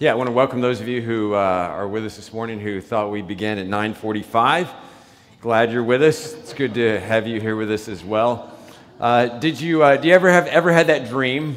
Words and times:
Yeah, 0.00 0.12
I 0.12 0.14
want 0.14 0.28
to 0.28 0.32
welcome 0.32 0.62
those 0.62 0.80
of 0.80 0.88
you 0.88 1.02
who 1.02 1.34
uh, 1.34 1.36
are 1.36 1.86
with 1.86 2.06
us 2.06 2.16
this 2.16 2.32
morning 2.32 2.58
who 2.58 2.80
thought 2.80 3.10
we 3.10 3.20
began 3.20 3.58
at 3.58 3.66
9:45. 3.66 4.70
Glad 5.42 5.72
you're 5.72 5.84
with 5.84 6.02
us. 6.02 6.32
It's 6.32 6.54
good 6.54 6.72
to 6.72 6.98
have 6.98 7.26
you 7.26 7.38
here 7.38 7.54
with 7.54 7.70
us 7.70 7.86
as 7.86 8.02
well. 8.02 8.50
Uh, 8.98 9.26
did 9.26 9.60
you 9.60 9.82
uh, 9.82 9.98
do 9.98 10.08
you 10.08 10.14
ever 10.14 10.30
have 10.30 10.46
ever 10.46 10.72
had 10.72 10.86
that 10.86 11.10
dream 11.10 11.54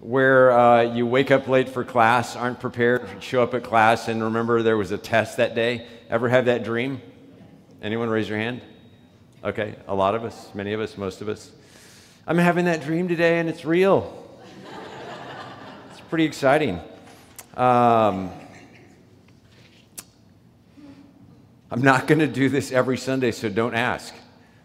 where 0.00 0.52
uh, 0.52 0.82
you 0.82 1.06
wake 1.06 1.30
up 1.30 1.48
late 1.48 1.70
for 1.70 1.84
class, 1.84 2.36
aren't 2.36 2.60
prepared, 2.60 3.08
show 3.20 3.42
up 3.42 3.54
at 3.54 3.64
class, 3.64 4.08
and 4.08 4.22
remember 4.22 4.62
there 4.62 4.76
was 4.76 4.90
a 4.90 4.98
test 4.98 5.38
that 5.38 5.54
day? 5.54 5.86
Ever 6.10 6.28
have 6.28 6.44
that 6.44 6.64
dream? 6.64 7.00
Anyone 7.80 8.10
raise 8.10 8.28
your 8.28 8.36
hand? 8.36 8.60
Okay, 9.42 9.74
a 9.88 9.94
lot 9.94 10.14
of 10.14 10.22
us, 10.22 10.54
many 10.54 10.74
of 10.74 10.82
us, 10.82 10.98
most 10.98 11.22
of 11.22 11.30
us. 11.30 11.50
I'm 12.26 12.36
having 12.36 12.66
that 12.66 12.82
dream 12.82 13.08
today, 13.08 13.38
and 13.38 13.48
it's 13.48 13.64
real. 13.64 14.22
it's 15.92 16.00
pretty 16.10 16.24
exciting. 16.26 16.78
Um, 17.56 18.30
I'm 21.70 21.80
not 21.80 22.06
going 22.06 22.18
to 22.18 22.26
do 22.26 22.50
this 22.50 22.70
every 22.70 22.98
Sunday, 22.98 23.32
so 23.32 23.48
don't 23.48 23.74
ask. 23.74 24.14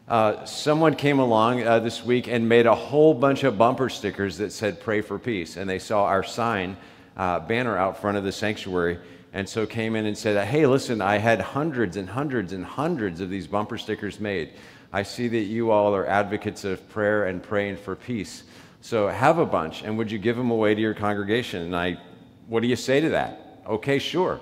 Uh, 0.09 0.43
someone 0.43 0.95
came 0.95 1.19
along 1.19 1.63
uh, 1.63 1.79
this 1.79 2.03
week 2.03 2.27
and 2.27 2.49
made 2.49 2.65
a 2.65 2.75
whole 2.75 3.13
bunch 3.13 3.45
of 3.45 3.57
bumper 3.57 3.87
stickers 3.87 4.37
that 4.39 4.51
said 4.51 4.81
pray 4.81 4.99
for 4.99 5.17
peace. 5.17 5.55
And 5.55 5.69
they 5.69 5.79
saw 5.79 6.03
our 6.03 6.21
sign 6.21 6.75
uh, 7.15 7.39
banner 7.39 7.77
out 7.77 8.01
front 8.01 8.17
of 8.17 8.25
the 8.25 8.31
sanctuary. 8.33 8.99
And 9.31 9.47
so 9.47 9.65
came 9.65 9.95
in 9.95 10.05
and 10.05 10.17
said, 10.17 10.45
Hey, 10.45 10.65
listen, 10.65 11.01
I 11.01 11.17
had 11.17 11.39
hundreds 11.39 11.95
and 11.95 12.09
hundreds 12.09 12.51
and 12.51 12.65
hundreds 12.65 13.21
of 13.21 13.29
these 13.29 13.47
bumper 13.47 13.77
stickers 13.77 14.19
made. 14.19 14.51
I 14.91 15.03
see 15.03 15.29
that 15.29 15.43
you 15.43 15.71
all 15.71 15.95
are 15.95 16.05
advocates 16.05 16.65
of 16.65 16.89
prayer 16.89 17.27
and 17.27 17.41
praying 17.41 17.77
for 17.77 17.95
peace. 17.95 18.43
So 18.81 19.07
have 19.07 19.37
a 19.37 19.45
bunch, 19.45 19.83
and 19.83 19.97
would 19.97 20.11
you 20.11 20.17
give 20.17 20.35
them 20.35 20.51
away 20.51 20.75
to 20.75 20.81
your 20.81 20.93
congregation? 20.93 21.61
And 21.61 21.75
I 21.75 21.97
what 22.51 22.61
do 22.61 22.67
you 22.67 22.75
say 22.75 22.99
to 22.99 23.11
that? 23.11 23.61
Okay, 23.65 23.97
sure. 23.97 24.41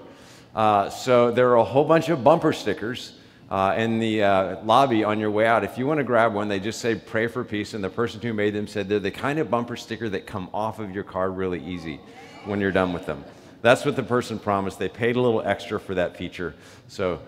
Uh, 0.56 0.90
so 0.90 1.30
there 1.30 1.48
are 1.50 1.58
a 1.58 1.64
whole 1.64 1.86
bunch 1.86 2.10
of 2.10 2.24
bumper 2.24 2.52
stickers 2.52 3.14
uh, 3.52 3.76
in 3.78 4.00
the 4.00 4.24
uh, 4.24 4.64
lobby 4.64 5.04
on 5.04 5.20
your 5.20 5.30
way 5.30 5.46
out. 5.46 5.64
If 5.64 5.78
you 5.78 5.86
want 5.86 6.00
to 6.00 6.04
grab 6.04 6.34
one, 6.34 6.48
they 6.48 6.60
just 6.60 6.82
say 6.82 6.96
pray 6.96 7.28
for 7.28 7.44
peace. 7.44 7.76
And 7.76 7.84
the 7.84 7.90
person 7.92 8.20
who 8.20 8.34
made 8.34 8.56
them 8.56 8.66
said 8.66 8.90
they're 8.90 9.00
the 9.00 9.12
kind 9.12 9.38
of 9.38 9.52
bumper 9.52 9.76
sticker 9.76 10.10
that 10.10 10.26
come 10.26 10.50
off 10.56 10.80
of 10.80 10.90
your 10.90 11.04
car 11.04 11.30
really 11.30 11.64
easy 11.64 12.00
when 12.46 12.60
you're 12.60 12.72
done 12.72 12.94
with 12.94 13.06
them. 13.06 13.24
That's 13.62 13.86
what 13.86 13.96
the 13.96 14.02
person 14.02 14.40
promised. 14.40 14.80
They 14.80 14.90
paid 14.90 15.16
a 15.16 15.22
little 15.22 15.44
extra 15.44 15.80
for 15.80 15.94
that 15.94 16.18
feature. 16.18 16.56
So 16.88 17.20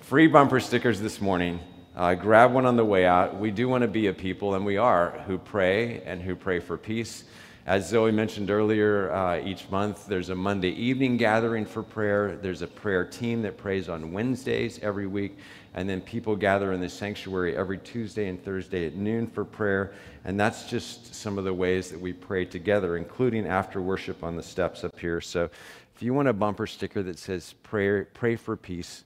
free 0.00 0.26
bumper 0.26 0.58
stickers 0.58 1.00
this 1.00 1.20
morning. 1.20 1.60
Uh, 1.94 2.14
grab 2.14 2.52
one 2.52 2.66
on 2.66 2.74
the 2.74 2.84
way 2.84 3.06
out. 3.06 3.38
We 3.38 3.52
do 3.52 3.68
want 3.68 3.82
to 3.82 3.88
be 3.88 4.08
a 4.08 4.12
people, 4.12 4.56
and 4.56 4.66
we 4.66 4.76
are, 4.76 5.22
who 5.28 5.38
pray 5.38 6.02
and 6.02 6.20
who 6.20 6.34
pray 6.34 6.58
for 6.58 6.76
peace. 6.76 7.22
As 7.66 7.88
Zoe 7.88 8.10
mentioned 8.10 8.50
earlier, 8.50 9.12
uh, 9.12 9.38
each 9.44 9.68
month 9.70 10.06
there's 10.06 10.30
a 10.30 10.34
Monday 10.34 10.70
evening 10.70 11.18
gathering 11.18 11.66
for 11.66 11.82
prayer. 11.82 12.38
There's 12.40 12.62
a 12.62 12.66
prayer 12.66 13.04
team 13.04 13.42
that 13.42 13.58
prays 13.58 13.88
on 13.88 14.12
Wednesdays 14.12 14.78
every 14.82 15.06
week. 15.06 15.36
And 15.74 15.88
then 15.88 16.00
people 16.00 16.34
gather 16.34 16.72
in 16.72 16.80
the 16.80 16.88
sanctuary 16.88 17.56
every 17.56 17.78
Tuesday 17.78 18.28
and 18.28 18.42
Thursday 18.42 18.86
at 18.86 18.94
noon 18.94 19.26
for 19.26 19.44
prayer. 19.44 19.92
And 20.24 20.40
that's 20.40 20.64
just 20.70 21.14
some 21.14 21.38
of 21.38 21.44
the 21.44 21.52
ways 21.52 21.90
that 21.90 22.00
we 22.00 22.14
pray 22.14 22.46
together, 22.46 22.96
including 22.96 23.46
after 23.46 23.80
worship 23.82 24.24
on 24.24 24.36
the 24.36 24.42
steps 24.42 24.82
up 24.82 24.98
here. 24.98 25.20
So 25.20 25.50
if 25.94 26.02
you 26.02 26.14
want 26.14 26.28
a 26.28 26.32
bumper 26.32 26.66
sticker 26.66 27.02
that 27.02 27.18
says 27.18 27.54
pray, 27.62 28.04
pray 28.04 28.36
for 28.36 28.56
peace, 28.56 29.04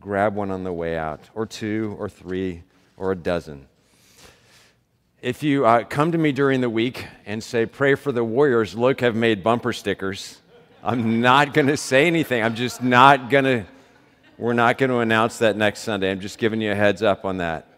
grab 0.00 0.34
one 0.34 0.50
on 0.50 0.64
the 0.64 0.72
way 0.72 0.96
out, 0.96 1.28
or 1.34 1.44
two, 1.44 1.94
or 1.98 2.08
three, 2.08 2.62
or 2.96 3.12
a 3.12 3.16
dozen. 3.16 3.66
If 5.22 5.42
you 5.42 5.66
uh, 5.66 5.84
come 5.84 6.12
to 6.12 6.18
me 6.18 6.32
during 6.32 6.62
the 6.62 6.70
week 6.70 7.06
and 7.26 7.44
say, 7.44 7.66
Pray 7.66 7.94
for 7.94 8.10
the 8.10 8.24
Warriors, 8.24 8.74
look, 8.74 9.02
I've 9.02 9.14
made 9.14 9.42
bumper 9.42 9.74
stickers. 9.74 10.40
I'm 10.82 11.20
not 11.20 11.52
going 11.52 11.66
to 11.66 11.76
say 11.76 12.06
anything. 12.06 12.42
I'm 12.42 12.54
just 12.54 12.82
not 12.82 13.28
going 13.28 13.44
to, 13.44 13.66
we're 14.38 14.54
not 14.54 14.78
going 14.78 14.88
to 14.88 15.00
announce 15.00 15.36
that 15.40 15.58
next 15.58 15.80
Sunday. 15.80 16.10
I'm 16.10 16.20
just 16.20 16.38
giving 16.38 16.62
you 16.62 16.72
a 16.72 16.74
heads 16.74 17.02
up 17.02 17.26
on 17.26 17.36
that. 17.36 17.68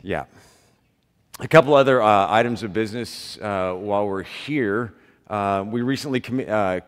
Yeah. 0.00 0.26
A 1.40 1.48
couple 1.48 1.74
other 1.74 2.00
uh, 2.00 2.30
items 2.30 2.62
of 2.62 2.72
business 2.72 3.36
uh, 3.38 3.72
while 3.72 4.06
we're 4.06 4.22
here. 4.22 4.94
Uh, 5.28 5.64
we 5.66 5.82
recently 5.82 6.20
com- 6.20 6.44
uh, 6.46 6.78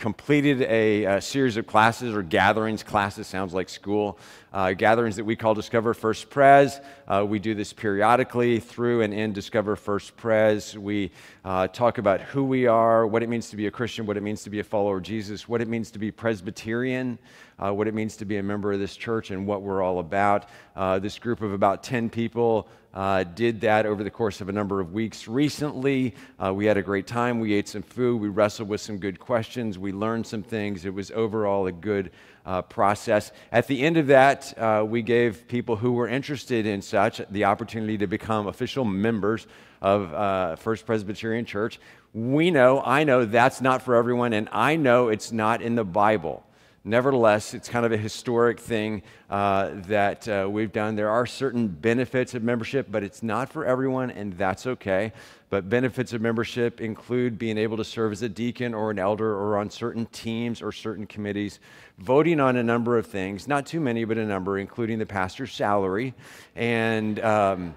completed 0.00 0.62
a, 0.62 1.04
a, 1.04 1.20
series 1.20 1.58
of 1.58 1.66
classes 1.66 2.14
or 2.14 2.22
gatherings. 2.22 2.82
Classes 2.82 3.26
sounds 3.26 3.52
like 3.52 3.68
school. 3.68 4.18
Uh, 4.50 4.72
gatherings 4.72 5.16
that 5.16 5.24
we 5.24 5.36
call 5.36 5.52
Discover 5.52 5.92
First 5.92 6.30
Pres. 6.30 6.80
Uh, 7.06 7.24
we 7.28 7.38
do 7.38 7.54
this 7.54 7.74
periodically 7.74 8.60
through 8.60 9.02
and 9.02 9.12
in 9.12 9.34
Discover 9.34 9.76
First 9.76 10.16
Pres. 10.16 10.76
We 10.76 11.12
uh, 11.44 11.68
talk 11.68 11.98
about 11.98 12.22
who 12.22 12.42
we 12.44 12.66
are, 12.66 13.06
what 13.06 13.22
it 13.22 13.28
means 13.28 13.50
to 13.50 13.56
be 13.56 13.66
a 13.66 13.70
Christian, 13.70 14.06
what 14.06 14.16
it 14.16 14.22
means 14.22 14.42
to 14.44 14.50
be 14.50 14.58
a 14.58 14.64
follower 14.64 14.96
of 14.96 15.02
Jesus, 15.02 15.46
what 15.46 15.60
it 15.60 15.68
means 15.68 15.90
to 15.90 15.98
be 15.98 16.10
Presbyterian, 16.10 17.18
uh, 17.58 17.72
what 17.72 17.86
it 17.86 17.92
means 17.92 18.16
to 18.16 18.24
be 18.24 18.38
a 18.38 18.42
member 18.42 18.72
of 18.72 18.80
this 18.80 18.96
church, 18.96 19.30
and 19.30 19.46
what 19.46 19.60
we're 19.60 19.82
all 19.82 19.98
about. 19.98 20.48
Uh, 20.74 20.98
this 20.98 21.18
group 21.18 21.42
of 21.42 21.52
about 21.52 21.82
10 21.82 22.08
people 22.08 22.68
uh, 22.92 23.24
did 23.24 23.60
that 23.60 23.86
over 23.86 24.02
the 24.02 24.10
course 24.10 24.40
of 24.40 24.48
a 24.48 24.52
number 24.52 24.80
of 24.80 24.92
weeks 24.92 25.28
recently. 25.28 26.14
Uh, 26.38 26.52
we 26.52 26.66
had 26.66 26.76
a 26.76 26.82
great 26.82 27.06
time. 27.06 27.38
We 27.40 27.54
ate 27.54 27.68
some 27.68 27.82
food. 27.82 28.20
We 28.20 28.28
wrestled 28.28 28.68
with 28.68 28.80
some 28.80 28.98
good 28.98 29.20
questions. 29.20 29.78
We 29.78 29.92
learned 29.92 30.26
some 30.26 30.42
things. 30.42 30.84
It 30.84 30.92
was 30.92 31.10
overall 31.10 31.66
a 31.66 31.72
good 31.72 32.10
uh, 32.44 32.62
process. 32.62 33.32
At 33.52 33.66
the 33.66 33.82
end 33.82 33.96
of 33.96 34.08
that, 34.08 34.58
uh, 34.58 34.84
we 34.86 35.02
gave 35.02 35.46
people 35.46 35.76
who 35.76 35.92
were 35.92 36.08
interested 36.08 36.66
in 36.66 36.82
such 36.82 37.20
the 37.30 37.44
opportunity 37.44 37.98
to 37.98 38.06
become 38.06 38.46
official 38.46 38.84
members 38.84 39.46
of 39.80 40.12
uh, 40.12 40.56
First 40.56 40.86
Presbyterian 40.86 41.44
Church. 41.44 41.78
We 42.12 42.50
know, 42.50 42.82
I 42.84 43.04
know 43.04 43.24
that's 43.24 43.60
not 43.60 43.82
for 43.82 43.94
everyone, 43.94 44.32
and 44.32 44.48
I 44.50 44.76
know 44.76 45.08
it's 45.08 45.30
not 45.30 45.62
in 45.62 45.76
the 45.76 45.84
Bible. 45.84 46.44
Nevertheless, 46.82 47.52
it's 47.52 47.68
kind 47.68 47.84
of 47.84 47.92
a 47.92 47.96
historic 47.98 48.58
thing 48.58 49.02
uh, 49.28 49.70
that 49.88 50.26
uh, 50.26 50.48
we've 50.50 50.72
done. 50.72 50.96
There 50.96 51.10
are 51.10 51.26
certain 51.26 51.68
benefits 51.68 52.32
of 52.32 52.42
membership, 52.42 52.86
but 52.90 53.02
it's 53.02 53.22
not 53.22 53.52
for 53.52 53.66
everyone, 53.66 54.10
and 54.10 54.32
that's 54.32 54.66
okay. 54.66 55.12
But 55.50 55.68
benefits 55.68 56.14
of 56.14 56.22
membership 56.22 56.80
include 56.80 57.38
being 57.38 57.58
able 57.58 57.76
to 57.76 57.84
serve 57.84 58.12
as 58.12 58.22
a 58.22 58.30
deacon 58.30 58.72
or 58.72 58.90
an 58.90 58.98
elder 58.98 59.30
or 59.30 59.58
on 59.58 59.68
certain 59.68 60.06
teams 60.06 60.62
or 60.62 60.72
certain 60.72 61.06
committees, 61.06 61.60
voting 61.98 62.40
on 62.40 62.56
a 62.56 62.62
number 62.62 62.96
of 62.96 63.06
things, 63.06 63.46
not 63.46 63.66
too 63.66 63.80
many, 63.80 64.06
but 64.06 64.16
a 64.16 64.24
number, 64.24 64.58
including 64.58 64.98
the 64.98 65.06
pastor's 65.06 65.52
salary, 65.52 66.14
and 66.56 67.20
um, 67.20 67.74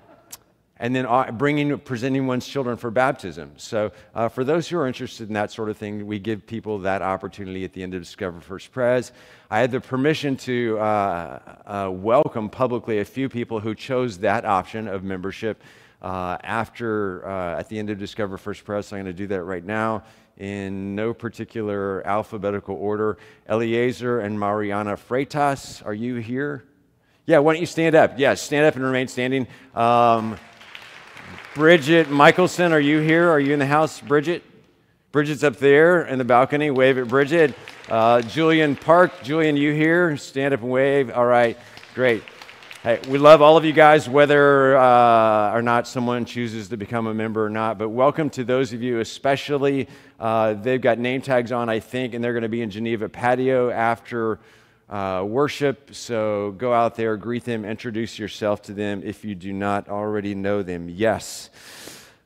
and 0.84 0.94
then 0.94 1.06
uh, 1.06 1.32
bringing, 1.32 1.80
presenting 1.80 2.28
one's 2.28 2.46
children 2.46 2.76
for 2.76 2.92
baptism. 2.92 3.54
So, 3.56 3.94
uh, 4.14 4.28
for 4.28 4.44
those 4.44 4.68
who 4.68 4.78
are 4.78 4.86
interested 4.86 5.30
in 5.30 5.34
that 5.34 5.50
sort 5.50 5.70
of 5.70 5.78
thing, 5.78 6.06
we 6.06 6.20
give 6.20 6.46
people 6.46 6.80
that 6.80 7.02
opportunity 7.02 7.64
at 7.64 7.72
the 7.72 7.82
end 7.82 7.94
of 7.94 8.02
Discover 8.02 8.42
First 8.42 8.70
Pres. 8.74 9.14
I 9.50 9.60
had 9.60 9.72
the 9.72 9.80
permission 9.80 10.36
to 10.38 10.78
uh, 10.80 11.40
uh 11.66 11.90
welcome 11.90 12.50
publicly 12.50 13.00
a 13.00 13.06
few 13.06 13.30
people 13.30 13.62
who 13.62 13.74
chose 13.74 14.18
that 14.18 14.44
option 14.44 14.90
of 14.90 15.06
membership 15.06 15.64
uh, 16.02 16.38
after, 16.44 17.26
uh, 17.30 17.60
at 17.60 17.70
the 17.70 17.80
end 17.80 17.90
of 17.90 17.98
Discover 17.98 18.38
First 18.38 18.66
Pres. 18.66 18.88
So 18.88 18.98
I'm 18.98 19.04
going 19.04 19.16
to 19.16 19.18
do 19.18 19.28
that 19.28 19.44
right 19.44 19.64
now 19.64 20.04
in 20.36 20.96
no 20.96 21.14
particular 21.14 22.06
alphabetical 22.06 22.76
order. 22.76 23.18
Eliezer 23.50 24.20
and 24.20 24.38
Mariana 24.38 24.98
Freitas, 24.98 25.82
are 25.86 25.94
you 25.94 26.16
here? 26.16 26.66
Yeah, 27.26 27.38
why 27.38 27.54
don't 27.54 27.62
you 27.62 27.68
stand 27.68 27.96
up? 27.96 28.20
Yes, 28.20 28.20
yeah, 28.20 28.34
stand 28.34 28.66
up 28.66 28.76
and 28.76 28.84
remain 28.84 29.08
standing. 29.08 29.48
Um, 29.74 30.38
Bridget 31.56 32.10
Michelson, 32.10 32.74
are 32.74 32.80
you 32.80 33.00
here? 33.00 33.30
Are 33.30 33.40
you 33.40 33.54
in 33.54 33.60
the 33.60 33.68
house, 33.68 34.02
Bridget? 34.02 34.42
Bridget's 35.12 35.44
up 35.44 35.58
there 35.58 36.02
in 36.02 36.18
the 36.18 36.26
balcony. 36.26 36.72
Wave 36.72 36.98
at 36.98 37.08
Bridget. 37.08 37.54
Uh, 37.88 38.24
Julian 38.24 38.76
Park. 38.76 39.22
Julian, 39.22 39.56
you 39.56 39.72
here? 39.72 40.18
Stand 40.18 40.56
up 40.56 40.62
and 40.62 40.72
wave. 40.72 41.12
All 41.12 41.28
right, 41.28 41.56
great. 41.94 42.24
Hey, 42.82 43.00
we 43.08 43.20
love 43.20 43.44
all 43.44 43.56
of 43.56 43.66
you 43.66 43.72
guys, 43.72 44.10
whether 44.10 44.76
uh, 44.76 45.54
or 45.54 45.62
not 45.62 45.88
someone 45.88 46.26
chooses 46.26 46.70
to 46.70 46.78
become 46.78 47.06
a 47.06 47.14
member 47.14 47.46
or 47.46 47.52
not. 47.52 47.78
But 47.78 47.90
welcome 47.90 48.32
to 48.32 48.44
those 48.44 48.74
of 48.74 48.82
you, 48.82 49.00
especially. 49.00 49.88
Uh, 50.20 50.56
they've 50.56 50.82
got 50.82 50.98
name 50.98 51.22
tags 51.22 51.52
on, 51.52 51.70
I 51.70 51.80
think, 51.80 52.16
and 52.16 52.24
they're 52.24 52.34
going 52.34 52.42
to 52.42 52.50
be 52.50 52.64
in 52.64 52.72
Geneva 52.72 53.10
patio 53.10 53.70
after 53.70 54.40
uh, 54.94 55.24
worship. 55.24 55.96
So 55.96 56.52
go 56.52 56.72
out 56.72 56.94
there, 56.96 57.18
greet 57.18 57.44
them, 57.46 57.66
introduce 57.66 58.20
yourself 58.20 58.62
to 58.64 58.74
them 58.74 59.02
if 59.04 59.26
you 59.26 59.34
do 59.34 59.52
not 59.52 59.90
already 59.90 60.36
know 60.36 60.62
them. 60.62 60.88
Yes. 60.88 61.50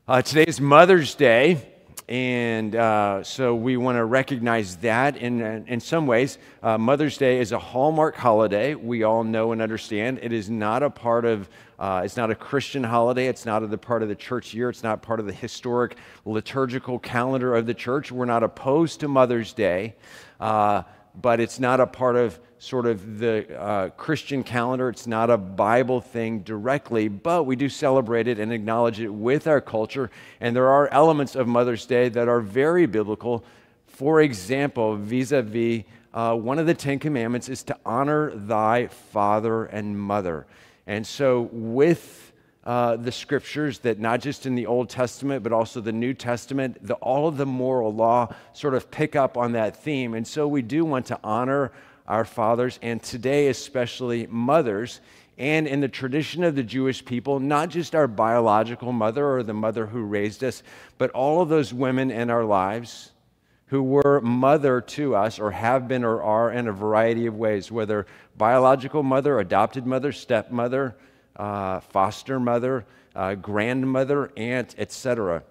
Uh, 0.06 0.22
today 0.22 0.44
is 0.44 0.60
Mother's 0.60 1.16
Day. 1.16 1.74
And 2.10 2.74
uh, 2.74 3.24
so 3.24 3.54
we 3.54 3.75
want 3.75 3.98
to 3.98 4.06
recognize 4.06 4.78
that 4.78 5.18
in, 5.18 5.42
in 5.68 5.80
some 5.81 6.08
ways. 6.08 6.38
Uh, 6.64 6.78
Mother's 6.78 7.18
Day 7.18 7.40
is 7.40 7.52
a 7.52 7.60
hallmark 7.60 8.16
holiday. 8.16 8.75
We 8.75 9.04
all 9.04 9.25
know 9.25 9.52
and 9.52 9.62
understand. 9.62 10.20
It 10.22 10.31
is 10.31 10.50
not 10.50 10.84
a 10.84 10.90
part 10.90 11.25
of, 11.25 11.50
uh, 11.78 12.04
it's 12.06 12.16
not 12.16 12.31
a 12.31 12.36
Christian 12.36 12.84
holiday. 12.84 13.28
It's 13.28 13.46
not 13.46 13.62
a 13.62 13.68
the 13.68 13.78
part 13.78 14.04
of 14.04 14.10
the 14.10 14.16
church 14.16 14.54
year. 14.54 14.70
It's 14.70 14.84
not 14.84 15.02
part 15.02 15.20
of 15.20 15.25
the 15.25 15.34
historic 15.34 15.98
liturgical 16.24 16.98
calendar 16.98 17.56
of 17.56 17.66
the 17.66 17.74
church. 17.74 18.10
We're 18.10 18.25
not 18.25 18.42
opposed 18.42 19.02
to 19.02 19.10
Mother's 19.10 19.52
Day, 19.52 19.96
uh, 20.40 20.84
but 21.22 21.40
it's 21.40 21.60
not 21.60 21.80
a 21.80 21.88
part 21.88 22.16
of 22.16 22.40
sort 22.60 22.86
of 22.86 23.19
the 23.19 23.60
uh, 23.60 23.90
Christian 23.90 24.44
calendar. 24.44 24.90
It's 24.90 25.08
not 25.08 25.30
a 25.30 25.38
Bible 25.38 26.02
thing 26.02 26.40
directly, 26.40 27.08
but 27.08 27.46
we 27.46 27.56
do 27.56 27.69
celebrate 27.69 28.28
it 28.28 28.40
and 28.40 28.52
acknowledge 28.52 29.00
it 29.00 29.10
with 29.10 29.48
our 29.48 29.62
culture. 29.62 30.10
And 30.40 30.56
there 30.56 30.69
are 30.69 30.88
elements 30.90 31.36
of 31.36 31.48
Mother's 31.48 31.86
Day 31.86 32.10
that 32.10 32.28
are 32.28 32.42
very 32.42 32.86
biblical. 32.86 33.44
For 33.86 34.22
example, 34.22 34.96
vis 34.96 35.31
a 35.31 35.42
vis, 35.42 35.84
one 36.14 36.60
of 36.60 36.66
the 36.66 36.74
Ten 36.74 37.00
Commandments 37.00 37.50
is 37.50 37.63
to 37.63 37.78
honor 37.86 38.31
thy 38.31 38.88
father 38.88 39.66
and 39.66 40.00
mother. 40.00 40.46
And 40.88 41.06
so, 41.06 41.50
with 41.52 42.26
uh, 42.68 42.98
the 42.98 43.14
scriptures 43.14 43.80
that 43.80 43.98
not 43.98 44.19
just 44.19 44.46
in 44.46 44.54
the 44.54 44.66
Old 44.66 44.90
Testament, 44.90 45.42
but 45.42 45.54
also 45.54 45.80
the 45.80 45.94
New 45.94 46.14
Testament, 46.14 46.86
the, 46.86 46.96
all 46.96 47.25
of 47.25 47.38
the 47.38 47.46
moral 47.46 47.94
law 47.94 48.36
sort 48.52 48.74
of 48.74 48.92
pick 48.92 49.16
up 49.16 49.38
on 49.38 49.54
that 49.54 49.81
theme. 49.81 50.14
And 50.14 50.28
so 50.28 50.50
we 50.50 50.62
do 50.62 50.84
want 50.84 51.06
to 51.06 51.18
honor 51.24 51.72
our 52.10 52.25
fathers, 52.25 52.78
and 52.81 53.02
today, 53.02 53.48
especially 53.48 54.28
mothers. 54.28 55.00
And 55.38 55.66
in 55.66 55.80
the 55.80 55.88
tradition 55.88 56.44
of 56.44 56.56
the 56.56 56.64
Jewish 56.64 57.06
people, 57.06 57.40
not 57.40 57.69
just 57.69 57.96
our 57.96 58.06
biological 58.06 58.92
mother 58.92 59.25
or 59.25 59.44
the 59.44 59.54
mother 59.54 59.86
who 59.86 60.02
raised 60.02 60.44
us, 60.44 60.62
but 60.98 61.10
all 61.12 61.42
of 61.42 61.48
those 61.48 61.74
women 61.74 62.12
in 62.12 62.30
our 62.30 62.44
lives 62.44 63.13
who 63.68 63.81
were 63.81 64.20
mother 64.20 64.81
to 64.81 65.16
us 65.16 65.40
or 65.40 65.52
have 65.52 65.88
been 65.88 66.04
or 66.04 66.22
are 66.22 66.52
in 66.52 66.68
a 66.68 66.74
variety 66.74 67.28
of 67.28 67.36
ways, 67.38 67.72
whether 67.72 68.06
biological 68.36 69.04
mother, 69.04 69.40
adopted 69.40 69.86
mother, 69.86 70.12
stepmother, 70.12 70.98
uh, 71.38 71.80
foster 71.80 72.39
mother, 72.39 72.86
uh, 73.16 73.36
grandmother, 73.36 74.31
aunt, 74.36 74.75
etc. 74.78 75.44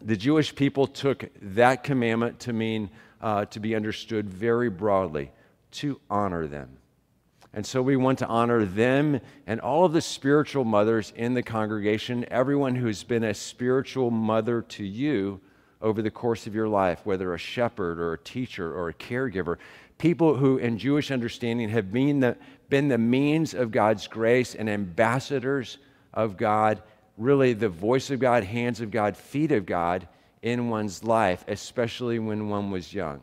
The 0.00 0.16
Jewish 0.16 0.54
people 0.54 0.86
took 0.86 1.24
that 1.40 1.82
commandment 1.82 2.40
to 2.40 2.52
mean 2.52 2.90
uh, 3.20 3.46
to 3.46 3.58
be 3.58 3.74
understood 3.74 4.28
very 4.28 4.68
broadly, 4.68 5.32
to 5.72 5.98
honor 6.10 6.46
them. 6.46 6.76
And 7.54 7.64
so 7.64 7.80
we 7.80 7.96
want 7.96 8.18
to 8.18 8.26
honor 8.26 8.64
them 8.64 9.20
and 9.46 9.60
all 9.60 9.84
of 9.84 9.92
the 9.92 10.00
spiritual 10.00 10.64
mothers 10.64 11.12
in 11.16 11.34
the 11.34 11.42
congregation, 11.42 12.26
everyone 12.30 12.74
who's 12.74 13.04
been 13.04 13.24
a 13.24 13.32
spiritual 13.32 14.10
mother 14.10 14.60
to 14.60 14.84
you 14.84 15.40
over 15.80 16.02
the 16.02 16.10
course 16.10 16.46
of 16.46 16.54
your 16.54 16.66
life, 16.66 17.00
whether 17.04 17.32
a 17.32 17.38
shepherd 17.38 18.00
or 18.00 18.14
a 18.14 18.18
teacher 18.18 18.74
or 18.74 18.88
a 18.88 18.94
caregiver. 18.94 19.58
People 19.98 20.34
who, 20.36 20.56
in 20.56 20.78
Jewish 20.78 21.12
understanding, 21.12 21.68
have 21.68 21.92
been 21.92 22.20
the, 22.20 22.36
been 22.68 22.88
the 22.88 22.98
means 22.98 23.54
of 23.54 23.70
God's 23.70 24.06
grace 24.06 24.54
and 24.54 24.68
ambassadors 24.68 25.78
of 26.12 26.36
God, 26.36 26.82
really 27.18 27.52
the 27.52 27.68
voice 27.68 28.10
of 28.10 28.20
God, 28.20 28.44
hands 28.44 28.80
of 28.80 28.90
God, 28.90 29.16
feet 29.16 29.52
of 29.52 29.66
God 29.66 30.08
in 30.42 30.68
one's 30.68 31.02
life, 31.02 31.44
especially 31.48 32.18
when 32.18 32.48
one 32.48 32.70
was 32.70 32.92
young. 32.92 33.20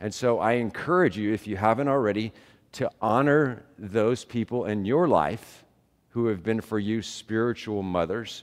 And 0.00 0.12
so 0.12 0.40
I 0.40 0.52
encourage 0.52 1.16
you, 1.16 1.32
if 1.32 1.46
you 1.46 1.56
haven't 1.56 1.88
already, 1.88 2.32
to 2.72 2.90
honor 3.00 3.64
those 3.78 4.24
people 4.24 4.66
in 4.66 4.84
your 4.84 5.08
life 5.08 5.64
who 6.10 6.26
have 6.26 6.42
been 6.42 6.60
for 6.60 6.78
you 6.78 7.02
spiritual 7.02 7.82
mothers, 7.82 8.42